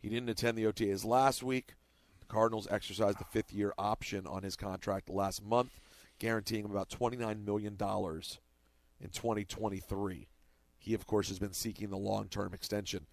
He 0.00 0.08
didn't 0.08 0.28
attend 0.28 0.56
the 0.56 0.64
OTAs 0.64 1.04
last 1.04 1.42
week. 1.42 1.74
The 2.20 2.26
Cardinals 2.26 2.68
exercised 2.70 3.18
the 3.18 3.24
fifth 3.24 3.52
year 3.52 3.72
option 3.78 4.26
on 4.26 4.42
his 4.42 4.54
contract 4.54 5.08
last 5.08 5.44
month, 5.44 5.80
guaranteeing 6.18 6.64
him 6.64 6.70
about 6.70 6.90
$29 6.90 7.44
million 7.44 7.72
in 7.72 9.08
2023. 9.08 10.28
He, 10.78 10.94
of 10.94 11.06
course, 11.06 11.28
has 11.28 11.38
been 11.38 11.52
seeking 11.52 11.90
the 11.90 11.96
long 11.96 12.28
term 12.28 12.52
extension. 12.52 13.06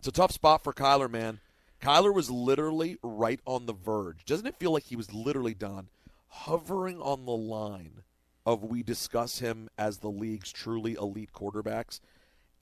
It's 0.00 0.08
a 0.08 0.12
tough 0.12 0.32
spot 0.32 0.64
for 0.64 0.72
Kyler, 0.72 1.10
man. 1.10 1.40
Kyler 1.82 2.12
was 2.14 2.30
literally 2.30 2.96
right 3.02 3.38
on 3.44 3.66
the 3.66 3.74
verge. 3.74 4.24
Doesn't 4.24 4.46
it 4.46 4.56
feel 4.56 4.72
like 4.72 4.84
he 4.84 4.96
was 4.96 5.12
literally, 5.12 5.52
done, 5.52 5.88
hovering 6.28 6.98
on 7.02 7.26
the 7.26 7.32
line 7.36 8.00
of 8.46 8.64
we 8.64 8.82
discuss 8.82 9.40
him 9.40 9.68
as 9.76 9.98
the 9.98 10.08
league's 10.08 10.52
truly 10.52 10.94
elite 10.94 11.34
quarterbacks, 11.34 12.00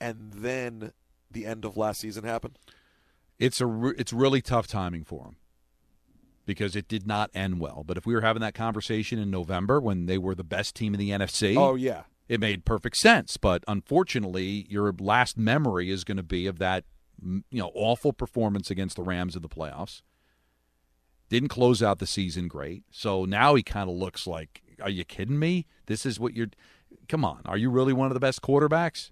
and 0.01 0.33
then 0.35 0.91
the 1.31 1.45
end 1.45 1.63
of 1.63 1.77
last 1.77 2.01
season 2.01 2.25
happened? 2.25 2.59
It's 3.39 3.61
a 3.61 3.65
re- 3.65 3.95
it's 3.97 4.11
really 4.11 4.41
tough 4.41 4.67
timing 4.67 5.05
for 5.05 5.23
him 5.27 5.35
because 6.45 6.75
it 6.75 6.89
did 6.89 7.07
not 7.07 7.29
end 7.33 7.61
well. 7.61 7.85
But 7.87 7.95
if 7.95 8.05
we 8.05 8.13
were 8.13 8.19
having 8.21 8.41
that 8.41 8.53
conversation 8.53 9.17
in 9.17 9.31
November 9.31 9.79
when 9.79 10.07
they 10.07 10.17
were 10.17 10.35
the 10.35 10.43
best 10.43 10.75
team 10.75 10.93
in 10.93 10.99
the 10.99 11.11
NFC, 11.11 11.55
Oh, 11.55 11.75
yeah. 11.75 12.01
it 12.27 12.41
made 12.41 12.65
perfect 12.65 12.97
sense. 12.97 13.37
But 13.37 13.63
unfortunately, 13.65 14.67
your 14.69 14.93
last 14.99 15.37
memory 15.37 15.89
is 15.89 16.03
going 16.03 16.17
to 16.17 16.23
be 16.23 16.45
of 16.45 16.59
that 16.59 16.83
you 17.21 17.43
know 17.51 17.71
awful 17.73 18.13
performance 18.13 18.69
against 18.69 18.95
the 18.95 19.03
Rams 19.03 19.35
in 19.35 19.41
the 19.41 19.49
playoffs. 19.49 20.01
Didn't 21.29 21.49
close 21.49 21.83
out 21.83 21.99
the 21.99 22.07
season 22.07 22.47
great, 22.47 22.83
so 22.91 23.25
now 23.25 23.53
he 23.55 23.61
kind 23.61 23.89
of 23.89 23.95
looks 23.95 24.25
like, 24.25 24.63
are 24.81 24.89
you 24.89 25.05
kidding 25.05 25.37
me? 25.37 25.67
This 25.85 26.05
is 26.05 26.19
what 26.19 26.35
you're. 26.35 26.49
Come 27.07 27.23
on, 27.23 27.41
are 27.45 27.57
you 27.57 27.69
really 27.69 27.93
one 27.93 28.07
of 28.07 28.13
the 28.13 28.19
best 28.19 28.41
quarterbacks? 28.41 29.11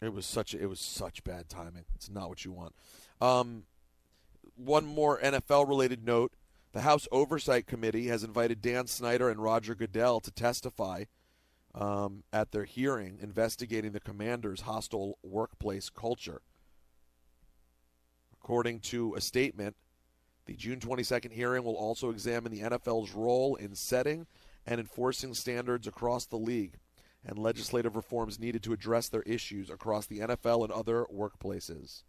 It 0.00 0.12
was 0.12 0.26
such 0.26 0.54
a, 0.54 0.60
it 0.60 0.68
was 0.68 0.80
such 0.80 1.22
bad 1.24 1.48
timing. 1.48 1.84
It's 1.94 2.10
not 2.10 2.28
what 2.28 2.44
you 2.44 2.52
want. 2.52 2.74
Um, 3.20 3.64
one 4.56 4.86
more 4.86 5.20
NFL 5.20 5.68
related 5.68 6.04
note: 6.04 6.32
the 6.72 6.80
House 6.80 7.06
Oversight 7.12 7.66
Committee 7.66 8.08
has 8.08 8.24
invited 8.24 8.62
Dan 8.62 8.86
Snyder 8.86 9.28
and 9.28 9.42
Roger 9.42 9.74
Goodell 9.74 10.20
to 10.20 10.30
testify 10.30 11.04
um, 11.74 12.24
at 12.32 12.52
their 12.52 12.64
hearing 12.64 13.18
investigating 13.20 13.92
the 13.92 14.00
Commanders' 14.00 14.62
hostile 14.62 15.18
workplace 15.22 15.90
culture. 15.90 16.42
According 18.42 18.80
to 18.80 19.14
a 19.14 19.20
statement, 19.20 19.76
the 20.46 20.54
June 20.54 20.80
22nd 20.80 21.32
hearing 21.32 21.62
will 21.62 21.76
also 21.76 22.10
examine 22.10 22.50
the 22.50 22.62
NFL's 22.62 23.12
role 23.12 23.54
in 23.54 23.74
setting 23.74 24.26
and 24.66 24.80
enforcing 24.80 25.34
standards 25.34 25.86
across 25.86 26.26
the 26.26 26.36
league 26.36 26.78
and 27.24 27.38
legislative 27.38 27.94
reforms 27.94 28.40
needed 28.40 28.62
to 28.64 28.72
address 28.72 29.08
their 29.08 29.22
issues 29.22 29.70
across 29.70 30.06
the 30.06 30.18
NFL 30.18 30.64
and 30.64 30.72
other 30.72 31.06
workplaces. 31.12 32.02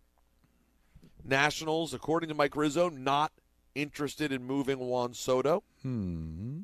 Nationals, 1.23 1.93
according 1.93 2.29
to 2.29 2.35
Mike 2.35 2.55
Rizzo, 2.55 2.89
not 2.89 3.31
interested 3.75 4.31
in 4.31 4.43
moving 4.43 4.79
Juan 4.79 5.13
Soto. 5.13 5.63
Hmm. 5.83 6.61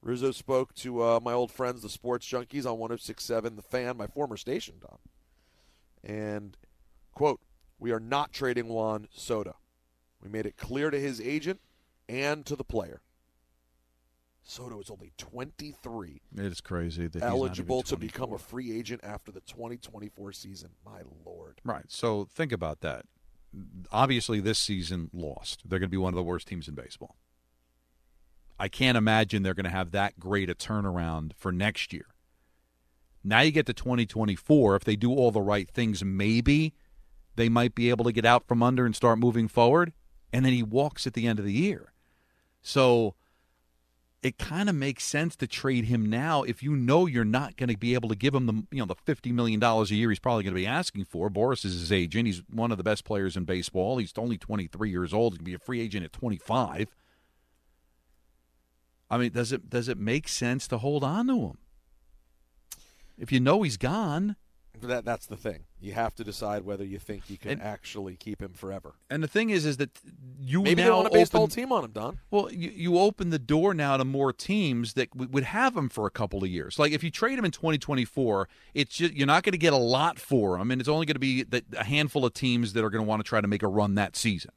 Rizzo 0.00 0.32
spoke 0.32 0.74
to 0.76 1.02
uh, 1.02 1.20
my 1.22 1.32
old 1.32 1.52
friends, 1.52 1.82
the 1.82 1.88
Sports 1.88 2.26
Junkies, 2.26 2.66
on 2.66 2.78
1067 2.78 3.56
The 3.56 3.62
Fan, 3.62 3.96
my 3.96 4.06
former 4.06 4.36
station, 4.36 4.76
Don. 4.80 4.98
And, 6.02 6.56
quote, 7.12 7.40
we 7.82 7.90
are 7.90 8.00
not 8.00 8.32
trading 8.32 8.68
Juan 8.68 9.08
Soto. 9.12 9.56
We 10.22 10.28
made 10.30 10.46
it 10.46 10.56
clear 10.56 10.90
to 10.90 11.00
his 11.00 11.20
agent 11.20 11.60
and 12.08 12.46
to 12.46 12.54
the 12.54 12.62
player. 12.62 13.02
Soto 14.44 14.80
is 14.80 14.88
only 14.88 15.12
23, 15.18 16.20
It 16.36 16.44
is 16.44 16.60
crazy 16.60 17.08
that 17.08 17.14
he's 17.14 17.22
not 17.22 17.28
even 17.30 17.38
eligible 17.38 17.82
to 17.82 17.96
become 17.96 18.32
a 18.32 18.38
free 18.38 18.76
agent 18.76 19.00
after 19.02 19.32
the 19.32 19.40
2024 19.40 20.32
season. 20.32 20.70
My 20.86 21.00
lord. 21.26 21.60
Right. 21.64 21.84
So 21.88 22.28
think 22.32 22.52
about 22.52 22.82
that. 22.82 23.04
Obviously, 23.90 24.38
this 24.38 24.60
season 24.60 25.10
lost. 25.12 25.62
They're 25.64 25.80
going 25.80 25.88
to 25.88 25.90
be 25.90 25.96
one 25.96 26.14
of 26.14 26.16
the 26.16 26.22
worst 26.22 26.46
teams 26.46 26.68
in 26.68 26.74
baseball. 26.74 27.16
I 28.60 28.68
can't 28.68 28.96
imagine 28.96 29.42
they're 29.42 29.54
going 29.54 29.64
to 29.64 29.70
have 29.70 29.90
that 29.90 30.20
great 30.20 30.48
a 30.48 30.54
turnaround 30.54 31.32
for 31.36 31.50
next 31.50 31.92
year. 31.92 32.06
Now 33.24 33.40
you 33.40 33.50
get 33.50 33.66
to 33.66 33.72
2024. 33.72 34.76
If 34.76 34.84
they 34.84 34.94
do 34.94 35.12
all 35.12 35.32
the 35.32 35.40
right 35.40 35.68
things, 35.68 36.04
maybe 36.04 36.74
they 37.36 37.48
might 37.48 37.74
be 37.74 37.90
able 37.90 38.04
to 38.04 38.12
get 38.12 38.24
out 38.24 38.46
from 38.46 38.62
under 38.62 38.86
and 38.86 38.94
start 38.94 39.18
moving 39.18 39.48
forward. 39.48 39.92
And 40.32 40.44
then 40.44 40.52
he 40.52 40.62
walks 40.62 41.06
at 41.06 41.14
the 41.14 41.26
end 41.26 41.38
of 41.38 41.44
the 41.44 41.52
year. 41.52 41.92
So 42.62 43.14
it 44.22 44.38
kind 44.38 44.68
of 44.68 44.74
makes 44.74 45.04
sense 45.04 45.34
to 45.36 45.46
trade 45.46 45.86
him 45.86 46.06
now 46.08 46.44
if 46.44 46.62
you 46.62 46.76
know 46.76 47.06
you're 47.06 47.24
not 47.24 47.56
going 47.56 47.68
to 47.68 47.76
be 47.76 47.94
able 47.94 48.08
to 48.08 48.14
give 48.14 48.34
him 48.34 48.46
the 48.46 48.64
you 48.70 48.78
know 48.78 48.86
the 48.86 48.94
fifty 48.94 49.32
million 49.32 49.58
dollars 49.58 49.90
a 49.90 49.96
year 49.96 50.10
he's 50.10 50.20
probably 50.20 50.44
going 50.44 50.54
to 50.54 50.60
be 50.60 50.66
asking 50.66 51.04
for. 51.04 51.28
Boras 51.28 51.64
is 51.64 51.78
his 51.78 51.90
agent. 51.90 52.26
He's 52.26 52.42
one 52.48 52.70
of 52.70 52.78
the 52.78 52.84
best 52.84 53.04
players 53.04 53.36
in 53.36 53.44
baseball. 53.44 53.98
He's 53.98 54.12
only 54.16 54.38
twenty 54.38 54.68
three 54.68 54.90
years 54.90 55.12
old. 55.12 55.34
He 55.34 55.38
can 55.38 55.44
be 55.44 55.54
a 55.54 55.58
free 55.58 55.80
agent 55.80 56.04
at 56.04 56.12
twenty 56.12 56.38
five. 56.38 56.94
I 59.10 59.18
mean, 59.18 59.32
does 59.32 59.52
it 59.52 59.68
does 59.68 59.88
it 59.88 59.98
make 59.98 60.28
sense 60.28 60.68
to 60.68 60.78
hold 60.78 61.02
on 61.02 61.26
to 61.26 61.38
him 61.38 61.58
if 63.18 63.32
you 63.32 63.40
know 63.40 63.62
he's 63.62 63.76
gone? 63.76 64.36
That 64.88 65.04
that's 65.04 65.26
the 65.26 65.36
thing. 65.36 65.60
You 65.80 65.92
have 65.92 66.14
to 66.16 66.24
decide 66.24 66.64
whether 66.64 66.84
you 66.84 66.98
think 66.98 67.28
you 67.30 67.38
can 67.38 67.52
And- 67.52 67.62
actually 67.62 68.16
keep 68.16 68.40
him 68.40 68.52
forever. 68.52 68.94
And 69.10 69.22
the 69.22 69.28
thing 69.28 69.50
is, 69.50 69.64
is 69.66 69.76
that 69.78 69.90
you 70.40 70.62
Maybe 70.62 70.82
now 70.82 70.88
they 70.88 70.90
want 70.92 71.06
to 71.06 71.12
base 71.12 71.28
the 71.28 71.38
whole 71.38 71.44
open- 71.44 71.54
team 71.54 71.72
on 71.72 71.84
him, 71.84 71.90
Don. 71.92 72.18
Well, 72.30 72.52
you, 72.52 72.70
you 72.70 72.98
open 72.98 73.30
the 73.30 73.38
door 73.38 73.74
now 73.74 73.96
to 73.96 74.04
more 74.04 74.32
teams 74.32 74.94
that 74.94 75.10
w- 75.10 75.30
would 75.30 75.44
have 75.44 75.76
him 75.76 75.88
for 75.88 76.06
a 76.06 76.10
couple 76.10 76.42
of 76.42 76.50
years. 76.50 76.78
Like 76.78 76.92
if 76.92 77.02
you 77.02 77.10
trade 77.10 77.38
him 77.38 77.44
in 77.44 77.50
2024, 77.50 78.48
it's 78.74 78.96
just, 78.96 79.14
you're 79.14 79.26
not 79.26 79.42
going 79.42 79.52
to 79.52 79.58
get 79.58 79.72
a 79.72 79.76
lot 79.76 80.18
for 80.18 80.58
him, 80.58 80.70
and 80.70 80.80
it's 80.80 80.88
only 80.88 81.06
going 81.06 81.14
to 81.14 81.20
be 81.20 81.42
the, 81.42 81.64
a 81.76 81.84
handful 81.84 82.24
of 82.24 82.34
teams 82.34 82.72
that 82.74 82.84
are 82.84 82.90
going 82.90 83.04
to 83.04 83.08
want 83.08 83.20
to 83.20 83.28
try 83.28 83.40
to 83.40 83.48
make 83.48 83.62
a 83.62 83.68
run 83.68 83.94
that 83.96 84.16
season. 84.16 84.52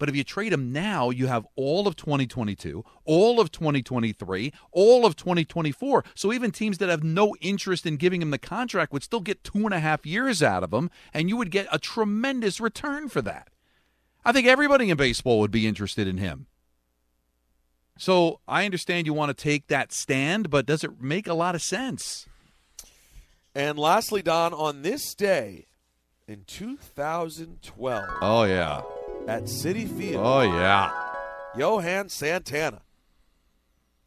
But 0.00 0.08
if 0.08 0.16
you 0.16 0.24
trade 0.24 0.52
him 0.54 0.72
now, 0.72 1.10
you 1.10 1.26
have 1.26 1.46
all 1.56 1.86
of 1.86 1.94
2022, 1.94 2.82
all 3.04 3.38
of 3.38 3.52
2023, 3.52 4.50
all 4.72 5.04
of 5.04 5.14
2024. 5.14 6.04
So 6.14 6.32
even 6.32 6.50
teams 6.50 6.78
that 6.78 6.88
have 6.88 7.04
no 7.04 7.36
interest 7.42 7.84
in 7.84 7.98
giving 7.98 8.22
him 8.22 8.30
the 8.30 8.38
contract 8.38 8.94
would 8.94 9.02
still 9.02 9.20
get 9.20 9.44
two 9.44 9.66
and 9.66 9.74
a 9.74 9.78
half 9.78 10.06
years 10.06 10.42
out 10.42 10.64
of 10.64 10.72
him, 10.72 10.90
and 11.12 11.28
you 11.28 11.36
would 11.36 11.50
get 11.50 11.68
a 11.70 11.78
tremendous 11.78 12.60
return 12.60 13.10
for 13.10 13.20
that. 13.20 13.48
I 14.24 14.32
think 14.32 14.46
everybody 14.46 14.88
in 14.88 14.96
baseball 14.96 15.38
would 15.40 15.50
be 15.50 15.66
interested 15.66 16.08
in 16.08 16.16
him. 16.16 16.46
So 17.98 18.40
I 18.48 18.64
understand 18.64 19.06
you 19.06 19.12
want 19.12 19.36
to 19.36 19.42
take 19.42 19.66
that 19.66 19.92
stand, 19.92 20.48
but 20.48 20.64
does 20.64 20.82
it 20.82 21.02
make 21.02 21.26
a 21.26 21.34
lot 21.34 21.54
of 21.54 21.60
sense? 21.60 22.26
And 23.54 23.78
lastly, 23.78 24.22
Don, 24.22 24.54
on 24.54 24.80
this 24.80 25.14
day 25.14 25.66
in 26.26 26.44
2012 26.46 28.04
Oh 28.22 28.44
yeah. 28.44 28.80
At 29.26 29.44
Citi 29.44 29.88
Field, 29.88 30.22
Oh 30.26 30.40
yeah. 30.42 30.90
Johan 31.56 32.08
Santana 32.08 32.82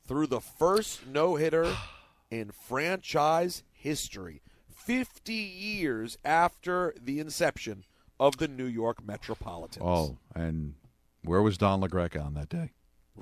threw 0.06 0.28
the 0.28 0.41
first 0.41 1.08
no 1.08 1.36
hitter 1.36 1.73
in 2.32 2.52
franchise 2.52 3.63
history, 3.71 4.41
50 4.69 5.34
years 5.34 6.17
after 6.26 6.93
the 7.02 7.19
inception 7.19 7.86
of 8.19 8.38
the 8.38 8.47
New 8.47 8.65
York 8.65 9.06
Metropolitans. 9.06 9.86
Oh, 9.86 10.17
and 10.36 10.76
where 11.23 11.41
was 11.41 11.58
Don 11.58 11.82
LaGreca 11.82 12.23
on 12.23 12.34
that 12.34 12.49
day? 12.49 12.71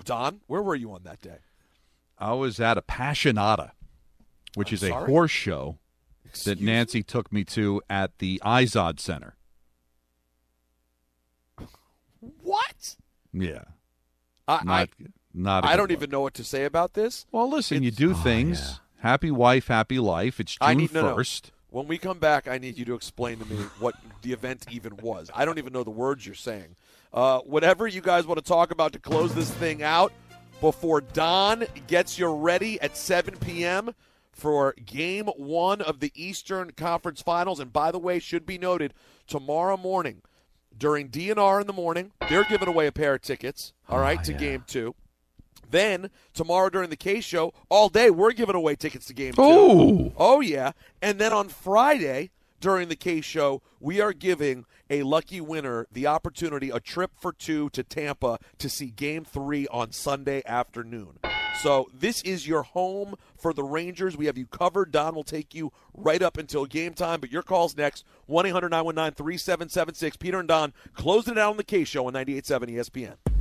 Don, 0.03 0.41
where 0.47 0.61
were 0.61 0.75
you 0.75 0.91
on 0.93 1.03
that 1.03 1.21
day? 1.21 1.39
I 2.17 2.33
was 2.33 2.59
at 2.59 2.77
a 2.77 2.81
Passionata, 2.81 3.71
which 4.55 4.69
I'm 4.69 4.75
is 4.75 4.83
a 4.83 4.93
horse 4.93 5.31
show 5.31 5.77
Excuse 6.25 6.57
that 6.57 6.63
Nancy 6.63 7.03
took 7.03 7.31
me 7.31 7.43
to 7.45 7.81
at 7.89 8.17
the 8.19 8.41
Izod 8.43 8.99
Center. 8.99 9.35
What? 12.21 12.95
Yeah. 13.33 13.63
I, 14.47 14.61
Not, 14.63 14.89
not. 15.33 15.63
a 15.63 15.67
I 15.67 15.71
good 15.71 15.77
don't 15.77 15.89
look. 15.89 15.97
even 15.97 16.09
know 16.09 16.21
what 16.21 16.33
to 16.35 16.43
say 16.43 16.65
about 16.65 16.93
this. 16.93 17.25
Well, 17.31 17.49
listen, 17.49 17.83
you 17.83 17.91
do 17.91 18.13
things. 18.13 18.79
Happy 18.99 19.31
wife, 19.31 19.67
happy 19.67 19.99
life. 19.99 20.39
It's 20.39 20.57
I 20.61 20.73
June 20.73 20.77
need 20.81 20.93
no, 20.93 21.01
no. 21.01 21.15
first. 21.15 21.51
When 21.69 21.87
we 21.87 21.97
come 21.97 22.19
back, 22.19 22.47
I 22.47 22.57
need 22.57 22.77
you 22.77 22.85
to 22.85 22.93
explain 22.95 23.39
to 23.39 23.45
me 23.45 23.55
what 23.79 23.95
the 24.21 24.33
event 24.33 24.65
even 24.69 24.97
was. 24.97 25.31
I 25.33 25.45
don't 25.45 25.57
even 25.57 25.71
know 25.73 25.83
the 25.83 25.89
words 25.89 26.25
you're 26.25 26.35
saying. 26.35 26.75
Uh, 27.13 27.39
whatever 27.39 27.87
you 27.87 28.01
guys 28.01 28.27
want 28.27 28.39
to 28.39 28.43
talk 28.45 28.71
about 28.71 28.91
to 28.93 28.99
close 28.99 29.33
this 29.33 29.49
thing 29.51 29.81
out 29.81 30.11
before 30.59 31.01
Don 31.01 31.63
gets 31.87 32.19
you 32.19 32.27
ready 32.27 32.79
at 32.81 32.95
7 32.97 33.37
p.m. 33.37 33.95
for 34.33 34.73
game 34.85 35.27
one 35.37 35.81
of 35.81 35.99
the 36.01 36.11
Eastern 36.13 36.71
Conference 36.71 37.21
Finals. 37.21 37.59
And 37.61 37.71
by 37.71 37.91
the 37.91 37.99
way, 37.99 38.19
should 38.19 38.45
be 38.45 38.57
noted, 38.57 38.93
tomorrow 39.25 39.77
morning, 39.77 40.21
during 40.77 41.09
DNR 41.09 41.61
in 41.61 41.67
the 41.67 41.73
morning. 41.73 42.11
They're 42.29 42.43
giving 42.43 42.67
away 42.67 42.87
a 42.87 42.91
pair 42.91 43.15
of 43.15 43.21
tickets. 43.21 43.73
All 43.89 43.99
right, 43.99 44.19
oh, 44.19 44.23
to 44.23 44.33
game 44.33 44.63
two. 44.67 44.95
Then 45.69 46.09
tomorrow 46.33 46.69
during 46.69 46.89
the 46.89 46.95
Kay 46.97 47.21
Show, 47.21 47.53
all 47.69 47.89
day 47.89 48.09
we're 48.09 48.33
giving 48.33 48.55
away 48.55 48.75
tickets 48.75 49.05
to 49.07 49.13
game 49.13 49.33
two. 49.33 50.13
Oh 50.17 50.41
yeah. 50.41 50.73
And 51.01 51.17
then 51.17 51.33
on 51.33 51.47
Friday 51.47 52.31
during 52.61 52.87
the 52.87 52.95
Kay 52.95 53.19
Show, 53.19 53.61
we 53.79 53.99
are 53.99 54.13
giving 54.13 54.65
a 54.89 55.03
lucky 55.03 55.41
winner 55.41 55.87
the 55.91 56.07
opportunity 56.07 56.69
a 56.69 56.79
trip 56.79 57.11
for 57.19 57.33
two 57.33 57.69
to 57.71 57.83
Tampa 57.83 58.37
to 58.59 58.69
see 58.69 58.91
game 58.91 59.25
3 59.25 59.67
on 59.67 59.91
Sunday 59.91 60.43
afternoon. 60.45 61.17
So 61.59 61.89
this 61.93 62.21
is 62.21 62.47
your 62.47 62.63
home 62.63 63.15
for 63.35 63.51
the 63.53 63.63
Rangers. 63.63 64.15
We 64.15 64.27
have 64.27 64.37
you 64.37 64.45
covered. 64.45 64.91
Don 64.91 65.15
will 65.15 65.23
take 65.23 65.53
you 65.53 65.73
right 65.93 66.21
up 66.21 66.37
until 66.37 66.65
game 66.65 66.93
time, 66.93 67.19
but 67.19 67.31
your 67.31 67.43
call's 67.43 67.75
next. 67.75 68.05
1-800-919-3776. 68.29 70.19
Peter 70.19 70.39
and 70.39 70.47
Don 70.47 70.71
closing 70.93 71.33
it 71.33 71.39
out 71.39 71.51
on 71.51 71.57
the 71.57 71.63
Kay 71.63 71.83
Show 71.83 72.07
on 72.07 72.13
98.7 72.13 72.69
ESPN. 72.69 73.40